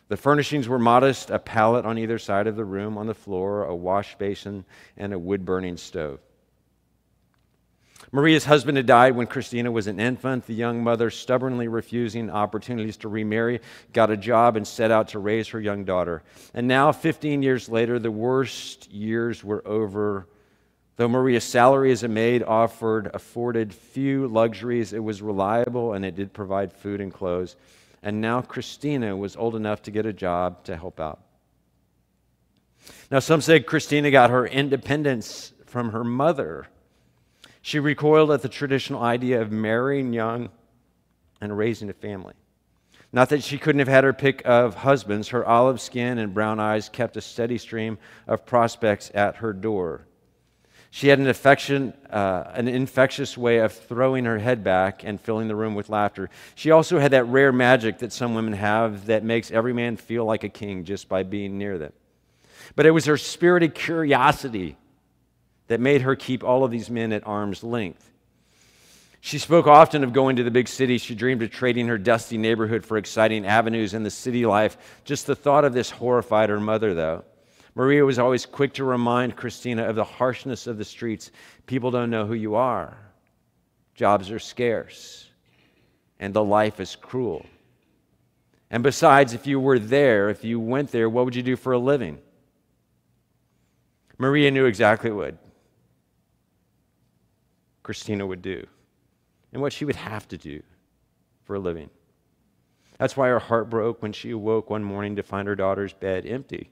The 0.08 0.18
furnishings 0.18 0.68
were 0.68 0.80
modest 0.80 1.30
a 1.30 1.40
pallet 1.40 1.86
on 1.86 1.98
either 1.98 2.20
side 2.20 2.48
of 2.48 2.56
the 2.56 2.66
room 2.66 2.98
on 2.98 3.08
the 3.08 3.14
floor, 3.14 3.64
a 3.64 3.76
wash 3.76 4.16
basin, 4.18 4.66
and 4.98 5.14
a 5.14 5.20
wood 5.20 5.46
burning 5.46 5.78
stove. 5.78 6.20
Maria's 8.12 8.46
husband 8.46 8.78
had 8.78 8.86
died 8.86 9.16
when 9.16 9.26
Christina 9.26 9.72
was 9.72 9.88
an 9.88 10.00
infant. 10.00 10.46
The 10.46 10.54
young 10.54 10.84
mother, 10.84 11.10
stubbornly 11.10 11.68
refusing 11.68 12.30
opportunities 12.30 12.98
to 12.98 13.10
remarry, 13.10 13.62
got 13.94 14.12
a 14.12 14.18
job 14.18 14.58
and 14.58 14.68
set 14.68 14.92
out 14.92 15.10
to 15.10 15.20
raise 15.20 15.48
her 15.50 15.60
young 15.60 15.86
daughter. 15.86 16.22
And 16.54 16.68
now, 16.68 16.92
15 16.92 17.42
years 17.42 17.68
later, 17.68 17.98
the 17.98 18.12
worst 18.12 18.92
years 18.92 19.44
were 19.44 19.68
over 19.68 20.28
Though 20.98 21.10
Maria's 21.10 21.44
salary 21.44 21.92
as 21.92 22.04
a 22.04 22.08
maid 22.08 22.42
offered 22.42 23.12
afforded 23.14 23.74
few 23.74 24.28
luxuries, 24.28 24.94
it 24.94 25.04
was 25.04 25.22
reliable 25.22 25.92
and 25.92 26.06
it 26.06 26.16
did 26.16 26.32
provide 26.32 26.72
food 26.72 27.02
and 27.02 27.14
clothes. 27.14 27.58
And 28.06 28.22
now 28.22 28.40
Christina 28.40 29.18
was 29.18 29.36
old 29.36 29.56
enough 29.56 29.82
to 29.82 29.92
get 29.92 30.06
a 30.06 30.14
job 30.14 30.64
to 30.66 30.78
help 30.78 31.00
out. 31.00 31.22
Now, 33.10 33.18
some 33.18 33.42
say 33.42 33.60
Christina 33.60 34.12
got 34.12 34.30
her 34.30 34.46
independence 34.46 35.54
from 35.66 35.92
her 35.92 36.04
mother. 36.04 36.68
She 37.64 37.80
recoiled 37.80 38.30
at 38.30 38.44
the 38.44 38.48
traditional 38.48 39.02
idea 39.02 39.42
of 39.42 39.52
marrying 39.52 40.14
young 40.14 40.50
and 41.42 41.58
raising 41.58 41.90
a 41.90 41.94
family. 41.94 42.36
Not 43.12 43.30
that 43.30 43.42
she 43.42 43.58
couldn't 43.58 43.80
have 43.80 43.88
had 43.88 44.04
her 44.04 44.14
pick 44.14 44.44
of 44.46 44.76
husbands, 44.76 45.30
her 45.30 45.44
olive 45.44 45.82
skin 45.82 46.20
and 46.20 46.32
brown 46.32 46.60
eyes 46.60 46.90
kept 46.90 47.18
a 47.18 47.22
steady 47.22 47.58
stream 47.58 47.98
of 48.28 48.46
prospects 48.46 49.10
at 49.16 49.38
her 49.38 49.52
door. 49.52 50.06
She 50.96 51.10
had 51.10 51.20
an 51.20 51.28
affection, 51.28 51.94
uh, 52.10 52.46
an 52.54 52.70
infectious 52.70 53.38
way 53.38 53.58
of 53.58 53.74
throwing 53.74 54.24
her 54.24 54.40
head 54.40 54.64
back 54.64 55.04
and 55.04 55.20
filling 55.20 55.50
the 55.50 55.56
room 55.56 55.76
with 55.76 55.90
laughter. 55.90 56.30
She 56.56 56.72
also 56.72 57.00
had 57.00 57.12
that 57.12 57.26
rare 57.26 57.52
magic 57.52 58.00
that 58.00 58.14
some 58.14 58.34
women 58.34 58.54
have 58.54 59.08
that 59.08 59.22
makes 59.22 59.52
every 59.52 59.74
man 59.74 59.98
feel 59.98 60.24
like 60.24 60.46
a 60.46 60.50
king 60.50 60.86
just 60.86 61.10
by 61.10 61.24
being 61.24 61.58
near 61.58 61.78
them. 61.78 61.92
But 62.78 62.86
it 62.86 62.92
was 62.92 63.04
her 63.08 63.18
spirited 63.18 63.76
curiosity 63.76 64.78
that 65.68 65.82
made 65.82 66.04
her 66.04 66.16
keep 66.16 66.46
all 66.46 66.64
of 66.64 66.72
these 66.72 66.90
men 66.90 67.12
at 67.12 67.28
arm's 67.28 67.62
length. 67.62 68.10
She 69.20 69.38
spoke 69.38 69.68
often 69.68 70.02
of 70.06 70.14
going 70.14 70.38
to 70.38 70.44
the 70.44 70.50
big 70.50 70.70
city. 70.70 70.98
She 70.98 71.14
dreamed 71.14 71.44
of 71.44 71.52
trading 71.52 71.90
her 71.90 71.98
dusty 71.98 72.38
neighborhood 72.38 72.86
for 72.86 72.96
exciting 72.96 73.46
avenues 73.46 73.94
in 73.94 74.04
the 74.04 74.12
city 74.12 74.46
life. 74.46 74.78
Just 75.04 75.28
the 75.28 75.36
thought 75.36 75.66
of 75.66 75.74
this 75.74 75.90
horrified 75.90 76.48
her 76.48 76.62
mother, 76.62 76.94
though. 76.94 77.26
Maria 77.76 78.06
was 78.06 78.20
always 78.20 78.46
quick 78.46 78.74
to 78.74 78.86
remind 78.86 79.36
Christina 79.36 79.84
of 79.84 79.96
the 79.96 80.04
harshness 80.04 80.66
of 80.66 80.78
the 80.78 80.86
streets. 80.86 81.32
People 81.66 81.92
don't 81.92 82.10
know 82.10 82.26
who 82.26 82.34
you 82.34 82.56
are, 82.56 82.98
jobs 83.94 84.32
are 84.32 84.40
scarce, 84.40 85.30
and 86.20 86.34
the 86.34 86.44
life 86.44 86.80
is 86.80 86.96
cruel. 86.96 87.46
And 88.72 88.82
besides, 88.82 89.34
if 89.34 89.46
you 89.46 89.60
were 89.60 89.78
there, 89.78 90.30
if 90.30 90.44
you 90.44 90.60
went 90.60 90.92
there, 90.92 91.10
what 91.10 91.26
would 91.26 91.36
you 91.36 91.44
do 91.44 91.56
for 91.56 91.74
a 91.74 91.78
living? 91.78 92.18
Maria 94.18 94.50
knew 94.50 94.66
exactly 94.66 95.12
what 95.12 95.36
Christina 97.84 98.26
would 98.26 98.42
do 98.42 98.66
and 99.54 99.62
what 99.62 99.74
she 99.74 99.86
would 99.86 99.96
have 99.96 100.28
to 100.30 100.38
do 100.38 100.64
for 101.44 101.56
a 101.56 101.60
living. 101.60 101.90
That's 102.98 103.18
why 103.18 103.28
her 103.28 103.40
heart 103.40 103.70
broke 103.70 104.02
when 104.02 104.14
she 104.14 104.32
awoke 104.32 104.70
one 104.70 104.84
morning 104.84 105.18
to 105.18 105.24
find 105.24 105.48
her 105.48 105.56
daughter's 105.56 105.94
bed 105.94 106.26
empty. 106.26 106.72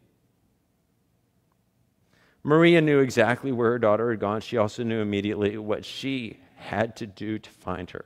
Maria 2.44 2.82
knew 2.82 3.00
exactly 3.00 3.52
where 3.52 3.72
her 3.72 3.80
daughter 3.80 4.12
had 4.12 4.20
gone. 4.20 4.42
She 4.42 4.58
also 4.58 4.84
knew 4.84 5.02
immediately 5.02 5.58
what 5.58 5.86
she 5.86 6.40
had 6.56 6.96
to 6.98 7.08
do 7.08 7.40
to 7.40 7.50
find 7.50 7.90
her. 7.92 8.06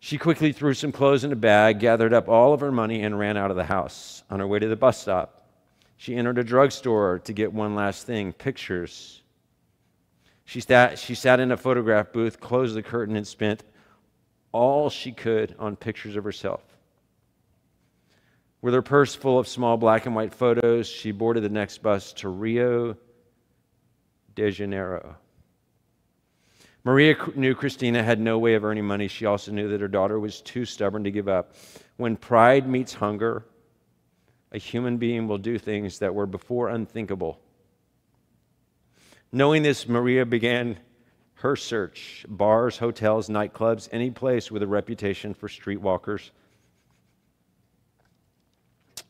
She 0.00 0.18
quickly 0.18 0.52
threw 0.52 0.74
some 0.74 0.92
clothes 0.92 1.24
in 1.24 1.32
a 1.32 1.36
bag, 1.36 1.78
gathered 1.78 2.12
up 2.12 2.28
all 2.28 2.52
of 2.52 2.60
her 2.60 2.72
money, 2.72 3.02
and 3.02 3.18
ran 3.18 3.36
out 3.36 3.50
of 3.50 3.56
the 3.56 3.64
house. 3.64 4.22
On 4.30 4.40
her 4.40 4.46
way 4.46 4.58
to 4.58 4.68
the 4.68 4.76
bus 4.76 5.00
stop, 5.00 5.46
she 5.96 6.16
entered 6.16 6.38
a 6.38 6.44
drugstore 6.44 7.18
to 7.20 7.32
get 7.32 7.52
one 7.52 7.74
last 7.74 8.06
thing 8.06 8.32
pictures 8.32 9.22
she 10.44 10.60
sat, 10.60 10.98
she 10.98 11.14
sat 11.14 11.40
in 11.40 11.52
a 11.52 11.56
photograph 11.56 12.12
booth, 12.12 12.40
closed 12.40 12.76
the 12.76 12.82
curtain, 12.82 13.16
and 13.16 13.26
spent 13.26 13.64
all 14.52 14.90
she 14.90 15.10
could 15.10 15.54
on 15.58 15.76
pictures 15.76 16.16
of 16.16 16.24
herself. 16.24 16.62
With 18.64 18.72
her 18.72 18.80
purse 18.80 19.14
full 19.14 19.38
of 19.38 19.46
small 19.46 19.76
black 19.76 20.06
and 20.06 20.14
white 20.14 20.32
photos, 20.32 20.86
she 20.86 21.12
boarded 21.12 21.44
the 21.44 21.50
next 21.50 21.82
bus 21.82 22.14
to 22.14 22.30
Rio 22.30 22.96
de 24.34 24.50
Janeiro. 24.50 25.16
Maria 26.82 27.14
knew 27.34 27.54
Christina 27.54 28.02
had 28.02 28.18
no 28.18 28.38
way 28.38 28.54
of 28.54 28.64
earning 28.64 28.86
money. 28.86 29.06
She 29.06 29.26
also 29.26 29.52
knew 29.52 29.68
that 29.68 29.82
her 29.82 29.86
daughter 29.86 30.18
was 30.18 30.40
too 30.40 30.64
stubborn 30.64 31.04
to 31.04 31.10
give 31.10 31.28
up. 31.28 31.56
When 31.98 32.16
pride 32.16 32.66
meets 32.66 32.94
hunger, 32.94 33.44
a 34.50 34.56
human 34.56 34.96
being 34.96 35.28
will 35.28 35.36
do 35.36 35.58
things 35.58 35.98
that 35.98 36.14
were 36.14 36.24
before 36.24 36.70
unthinkable. 36.70 37.38
Knowing 39.30 39.62
this, 39.62 39.86
Maria 39.86 40.24
began 40.24 40.78
her 41.34 41.54
search 41.54 42.24
bars, 42.30 42.78
hotels, 42.78 43.28
nightclubs, 43.28 43.90
any 43.92 44.10
place 44.10 44.50
with 44.50 44.62
a 44.62 44.66
reputation 44.66 45.34
for 45.34 45.48
streetwalkers 45.48 46.30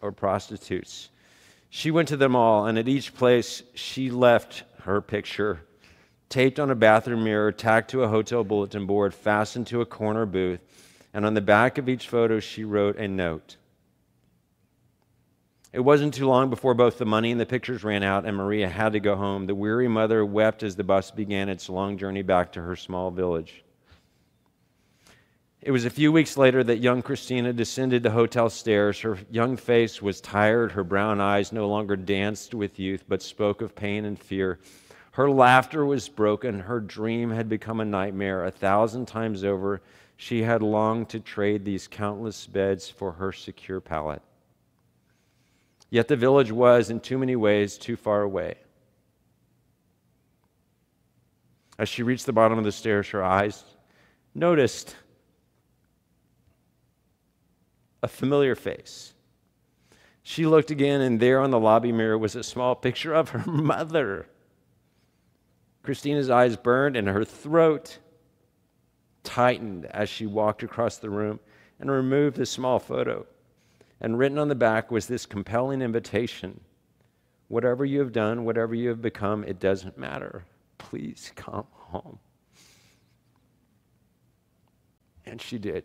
or 0.04 0.12
prostitutes. 0.12 1.08
She 1.70 1.90
went 1.90 2.08
to 2.08 2.16
them 2.16 2.36
all, 2.36 2.66
and 2.66 2.78
at 2.78 2.86
each 2.86 3.14
place, 3.14 3.64
she 3.74 4.10
left 4.10 4.62
her 4.82 5.00
picture 5.00 5.62
taped 6.28 6.58
on 6.58 6.70
a 6.70 6.74
bathroom 6.74 7.24
mirror, 7.24 7.52
tacked 7.52 7.90
to 7.90 8.02
a 8.02 8.08
hotel 8.08 8.44
bulletin 8.44 8.86
board, 8.86 9.14
fastened 9.14 9.66
to 9.68 9.80
a 9.80 9.86
corner 9.86 10.26
booth, 10.26 10.60
and 11.12 11.24
on 11.24 11.34
the 11.34 11.40
back 11.40 11.78
of 11.78 11.88
each 11.88 12.08
photo, 12.08 12.40
she 12.40 12.64
wrote 12.64 12.96
a 12.96 13.06
note. 13.06 13.56
It 15.72 15.80
wasn't 15.80 16.14
too 16.14 16.26
long 16.26 16.50
before 16.50 16.74
both 16.74 16.98
the 16.98 17.04
money 17.04 17.32
and 17.32 17.40
the 17.40 17.46
pictures 17.46 17.84
ran 17.84 18.02
out, 18.02 18.24
and 18.24 18.36
Maria 18.36 18.68
had 18.68 18.92
to 18.92 19.00
go 19.00 19.16
home. 19.16 19.46
The 19.46 19.54
weary 19.54 19.88
mother 19.88 20.24
wept 20.24 20.62
as 20.62 20.76
the 20.76 20.84
bus 20.84 21.10
began 21.10 21.48
its 21.48 21.68
long 21.68 21.98
journey 21.98 22.22
back 22.22 22.52
to 22.52 22.62
her 22.62 22.76
small 22.76 23.10
village. 23.10 23.63
It 25.64 25.70
was 25.70 25.86
a 25.86 25.90
few 25.90 26.12
weeks 26.12 26.36
later 26.36 26.62
that 26.62 26.80
young 26.80 27.00
Christina 27.00 27.50
descended 27.50 28.02
the 28.02 28.10
hotel 28.10 28.50
stairs. 28.50 29.00
Her 29.00 29.16
young 29.30 29.56
face 29.56 30.02
was 30.02 30.20
tired. 30.20 30.72
Her 30.72 30.84
brown 30.84 31.22
eyes 31.22 31.52
no 31.52 31.66
longer 31.66 31.96
danced 31.96 32.54
with 32.54 32.78
youth, 32.78 33.04
but 33.08 33.22
spoke 33.22 33.62
of 33.62 33.74
pain 33.74 34.04
and 34.04 34.18
fear. 34.18 34.58
Her 35.12 35.30
laughter 35.30 35.86
was 35.86 36.06
broken. 36.06 36.60
Her 36.60 36.80
dream 36.80 37.30
had 37.30 37.48
become 37.48 37.80
a 37.80 37.84
nightmare. 37.86 38.44
A 38.44 38.50
thousand 38.50 39.06
times 39.06 39.42
over, 39.42 39.80
she 40.18 40.42
had 40.42 40.60
longed 40.60 41.08
to 41.08 41.20
trade 41.20 41.64
these 41.64 41.88
countless 41.88 42.46
beds 42.46 42.90
for 42.90 43.12
her 43.12 43.32
secure 43.32 43.80
pallet. 43.80 44.20
Yet 45.88 46.08
the 46.08 46.16
village 46.16 46.52
was, 46.52 46.90
in 46.90 47.00
too 47.00 47.16
many 47.16 47.36
ways, 47.36 47.78
too 47.78 47.96
far 47.96 48.20
away. 48.20 48.56
As 51.78 51.88
she 51.88 52.02
reached 52.02 52.26
the 52.26 52.34
bottom 52.34 52.58
of 52.58 52.64
the 52.64 52.72
stairs, 52.72 53.08
her 53.08 53.24
eyes 53.24 53.64
noticed 54.34 54.96
a 58.04 58.08
familiar 58.08 58.54
face. 58.54 59.14
She 60.22 60.44
looked 60.44 60.70
again, 60.70 61.00
and 61.00 61.18
there 61.18 61.40
on 61.40 61.50
the 61.50 61.58
lobby 61.58 61.90
mirror 61.90 62.18
was 62.18 62.36
a 62.36 62.42
small 62.42 62.74
picture 62.74 63.14
of 63.14 63.30
her 63.30 63.50
mother. 63.50 64.26
Christina's 65.82 66.28
eyes 66.28 66.54
burned, 66.56 66.96
and 66.96 67.08
her 67.08 67.24
throat 67.24 67.98
tightened 69.22 69.86
as 69.86 70.10
she 70.10 70.26
walked 70.26 70.62
across 70.62 70.98
the 70.98 71.08
room 71.08 71.40
and 71.80 71.90
removed 71.90 72.36
the 72.36 72.44
small 72.44 72.78
photo. 72.78 73.24
And 74.02 74.18
written 74.18 74.38
on 74.38 74.48
the 74.48 74.54
back 74.54 74.90
was 74.90 75.06
this 75.06 75.24
compelling 75.24 75.80
invitation 75.80 76.60
Whatever 77.48 77.84
you 77.84 78.00
have 78.00 78.12
done, 78.12 78.44
whatever 78.44 78.74
you 78.74 78.88
have 78.88 79.00
become, 79.02 79.44
it 79.44 79.60
doesn't 79.60 79.96
matter. 79.96 80.44
Please 80.78 81.30
come 81.36 81.66
home. 81.72 82.18
And 85.26 85.40
she 85.40 85.58
did. 85.58 85.84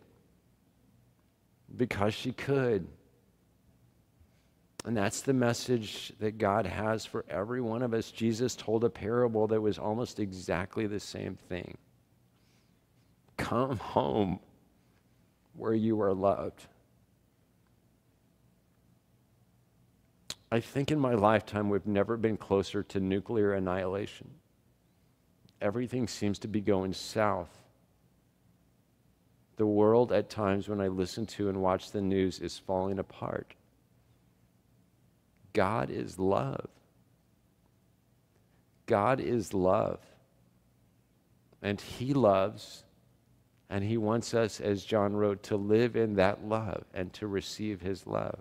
Because 1.76 2.14
she 2.14 2.32
could. 2.32 2.86
And 4.84 4.96
that's 4.96 5.20
the 5.20 5.34
message 5.34 6.12
that 6.20 6.38
God 6.38 6.66
has 6.66 7.04
for 7.04 7.24
every 7.28 7.60
one 7.60 7.82
of 7.82 7.92
us. 7.92 8.10
Jesus 8.10 8.56
told 8.56 8.82
a 8.84 8.90
parable 8.90 9.46
that 9.48 9.60
was 9.60 9.78
almost 9.78 10.18
exactly 10.18 10.86
the 10.86 11.00
same 11.00 11.36
thing. 11.48 11.76
Come 13.36 13.76
home 13.76 14.40
where 15.54 15.74
you 15.74 16.00
are 16.00 16.14
loved. 16.14 16.66
I 20.52 20.60
think 20.60 20.90
in 20.90 20.98
my 20.98 21.14
lifetime 21.14 21.68
we've 21.68 21.86
never 21.86 22.16
been 22.16 22.36
closer 22.36 22.82
to 22.84 23.00
nuclear 23.00 23.52
annihilation. 23.52 24.30
Everything 25.60 26.08
seems 26.08 26.38
to 26.40 26.48
be 26.48 26.60
going 26.60 26.92
south. 26.94 27.59
The 29.60 29.66
world, 29.66 30.10
at 30.10 30.30
times, 30.30 30.70
when 30.70 30.80
I 30.80 30.88
listen 30.88 31.26
to 31.26 31.50
and 31.50 31.60
watch 31.60 31.90
the 31.90 32.00
news, 32.00 32.38
is 32.38 32.56
falling 32.56 32.98
apart. 32.98 33.52
God 35.52 35.90
is 35.90 36.18
love. 36.18 36.66
God 38.86 39.20
is 39.20 39.52
love. 39.52 39.98
And 41.60 41.78
He 41.78 42.14
loves, 42.14 42.84
and 43.68 43.84
He 43.84 43.98
wants 43.98 44.32
us, 44.32 44.62
as 44.62 44.82
John 44.82 45.14
wrote, 45.14 45.42
to 45.42 45.58
live 45.58 45.94
in 45.94 46.14
that 46.14 46.42
love 46.42 46.84
and 46.94 47.12
to 47.12 47.26
receive 47.26 47.82
His 47.82 48.06
love. 48.06 48.38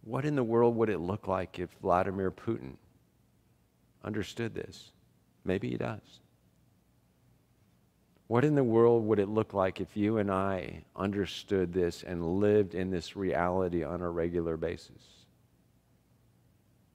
What 0.00 0.24
in 0.24 0.34
the 0.34 0.42
world 0.42 0.74
would 0.76 0.88
it 0.88 1.00
look 1.00 1.28
like 1.28 1.58
if 1.58 1.68
Vladimir 1.82 2.30
Putin 2.30 2.76
understood 4.02 4.54
this? 4.54 4.92
Maybe 5.44 5.68
he 5.68 5.76
does. 5.76 6.20
What 8.28 8.44
in 8.44 8.54
the 8.54 8.62
world 8.62 9.06
would 9.06 9.18
it 9.18 9.28
look 9.28 9.54
like 9.54 9.80
if 9.80 9.96
you 9.96 10.18
and 10.18 10.30
I 10.30 10.84
understood 10.94 11.72
this 11.72 12.02
and 12.02 12.38
lived 12.40 12.74
in 12.74 12.90
this 12.90 13.16
reality 13.16 13.82
on 13.82 14.02
a 14.02 14.10
regular 14.10 14.58
basis? 14.58 15.02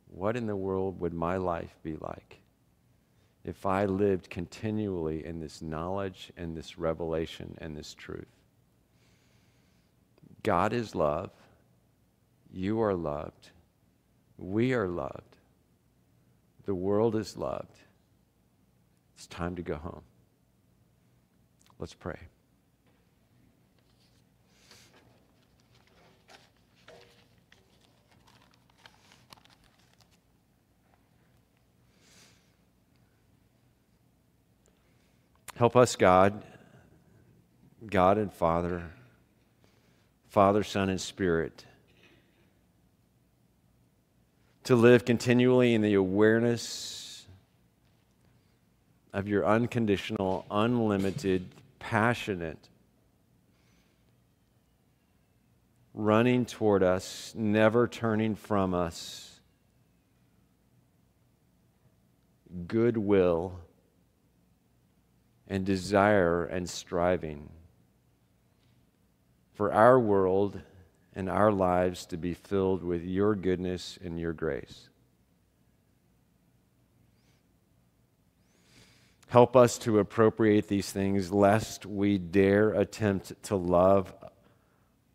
What 0.08 0.38
in 0.38 0.46
the 0.46 0.56
world 0.56 1.00
would 1.00 1.14
my 1.14 1.38
life 1.38 1.76
be 1.82 1.96
like 1.96 2.40
if 3.44 3.66
I 3.66 3.86
lived 3.86 4.30
continually 4.30 5.26
in 5.26 5.40
this 5.40 5.64
knowledge 5.64 6.32
and 6.38 6.56
this 6.56 6.78
revelation 6.78 7.58
and 7.60 7.76
this 7.76 7.96
truth? 7.96 8.28
God 10.44 10.72
is 10.72 10.94
love. 10.94 11.32
You 12.52 12.80
are 12.84 12.94
loved. 12.94 13.50
We 14.38 14.74
are 14.74 14.88
loved. 14.88 15.38
The 16.66 16.76
world 16.76 17.16
is 17.16 17.38
loved. 17.38 17.80
It's 19.16 19.26
time 19.26 19.56
to 19.56 19.64
go 19.64 19.78
home. 19.78 20.04
Let's 21.84 21.94
pray. 21.94 22.18
Help 35.58 35.76
us, 35.76 35.98
God, 35.98 36.42
God 37.86 38.18
and 38.18 38.32
Father, 38.32 38.84
Father, 40.30 40.64
Son, 40.64 40.88
and 40.88 41.02
Spirit, 41.02 41.66
to 44.64 44.78
live 44.78 45.04
continually 45.04 45.74
in 45.74 45.82
the 45.82 45.96
awareness 45.96 47.26
of 49.12 49.28
your 49.28 49.46
unconditional, 49.46 50.46
unlimited, 50.50 51.46
passionate, 51.84 52.70
running 55.94 56.46
toward 56.46 56.82
us, 56.82 57.34
never 57.36 57.90
turning 57.90 58.36
from 58.36 58.74
us, 58.74 59.42
goodwill 62.68 63.60
and 65.48 65.66
desire 65.66 66.46
and 66.46 66.70
striving 66.70 67.50
for 69.54 69.74
our 69.74 70.00
world 70.00 70.62
and 71.14 71.30
our 71.30 71.52
lives 71.52 72.06
to 72.06 72.18
be 72.18 72.34
filled 72.34 72.82
with 72.82 73.04
your 73.04 73.36
goodness 73.36 74.00
and 74.02 74.18
your 74.18 74.34
grace. 74.34 74.90
Help 79.34 79.56
us 79.56 79.80
to 79.80 79.98
appropriate 79.98 80.68
these 80.68 80.92
things 80.92 81.32
lest 81.32 81.88
we 81.88 82.20
dare 82.20 82.70
attempt 82.70 83.34
to 83.42 83.56
love 83.56 84.14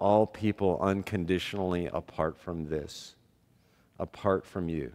all 0.01 0.27
people 0.27 0.77
unconditionally 0.83 1.87
apart 1.87 2.37
from 2.37 2.69
this, 2.69 3.14
apart 3.97 4.45
from 4.45 4.69
you. 4.69 4.91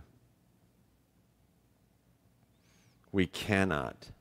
We 3.14 3.26
cannot. 3.26 4.12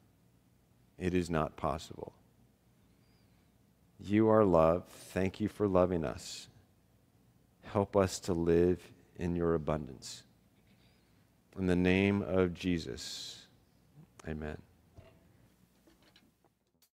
It 1.01 1.15
is 1.15 1.29
not 1.29 1.57
possible. 1.57 2.13
You 3.99 4.29
are 4.29 4.45
love. 4.45 4.85
Thank 4.87 5.41
you 5.41 5.49
for 5.49 5.67
loving 5.67 6.05
us. 6.05 6.47
Help 7.65 7.97
us 7.97 8.21
to 8.21 8.35
live 8.35 8.81
in 9.17 9.35
your 9.35 9.55
abundance. 9.55 10.23
In 11.59 11.67
the 11.67 11.75
name 11.75 12.23
of 12.23 12.55
Jesus, 12.55 13.47
amen. 14.29 14.59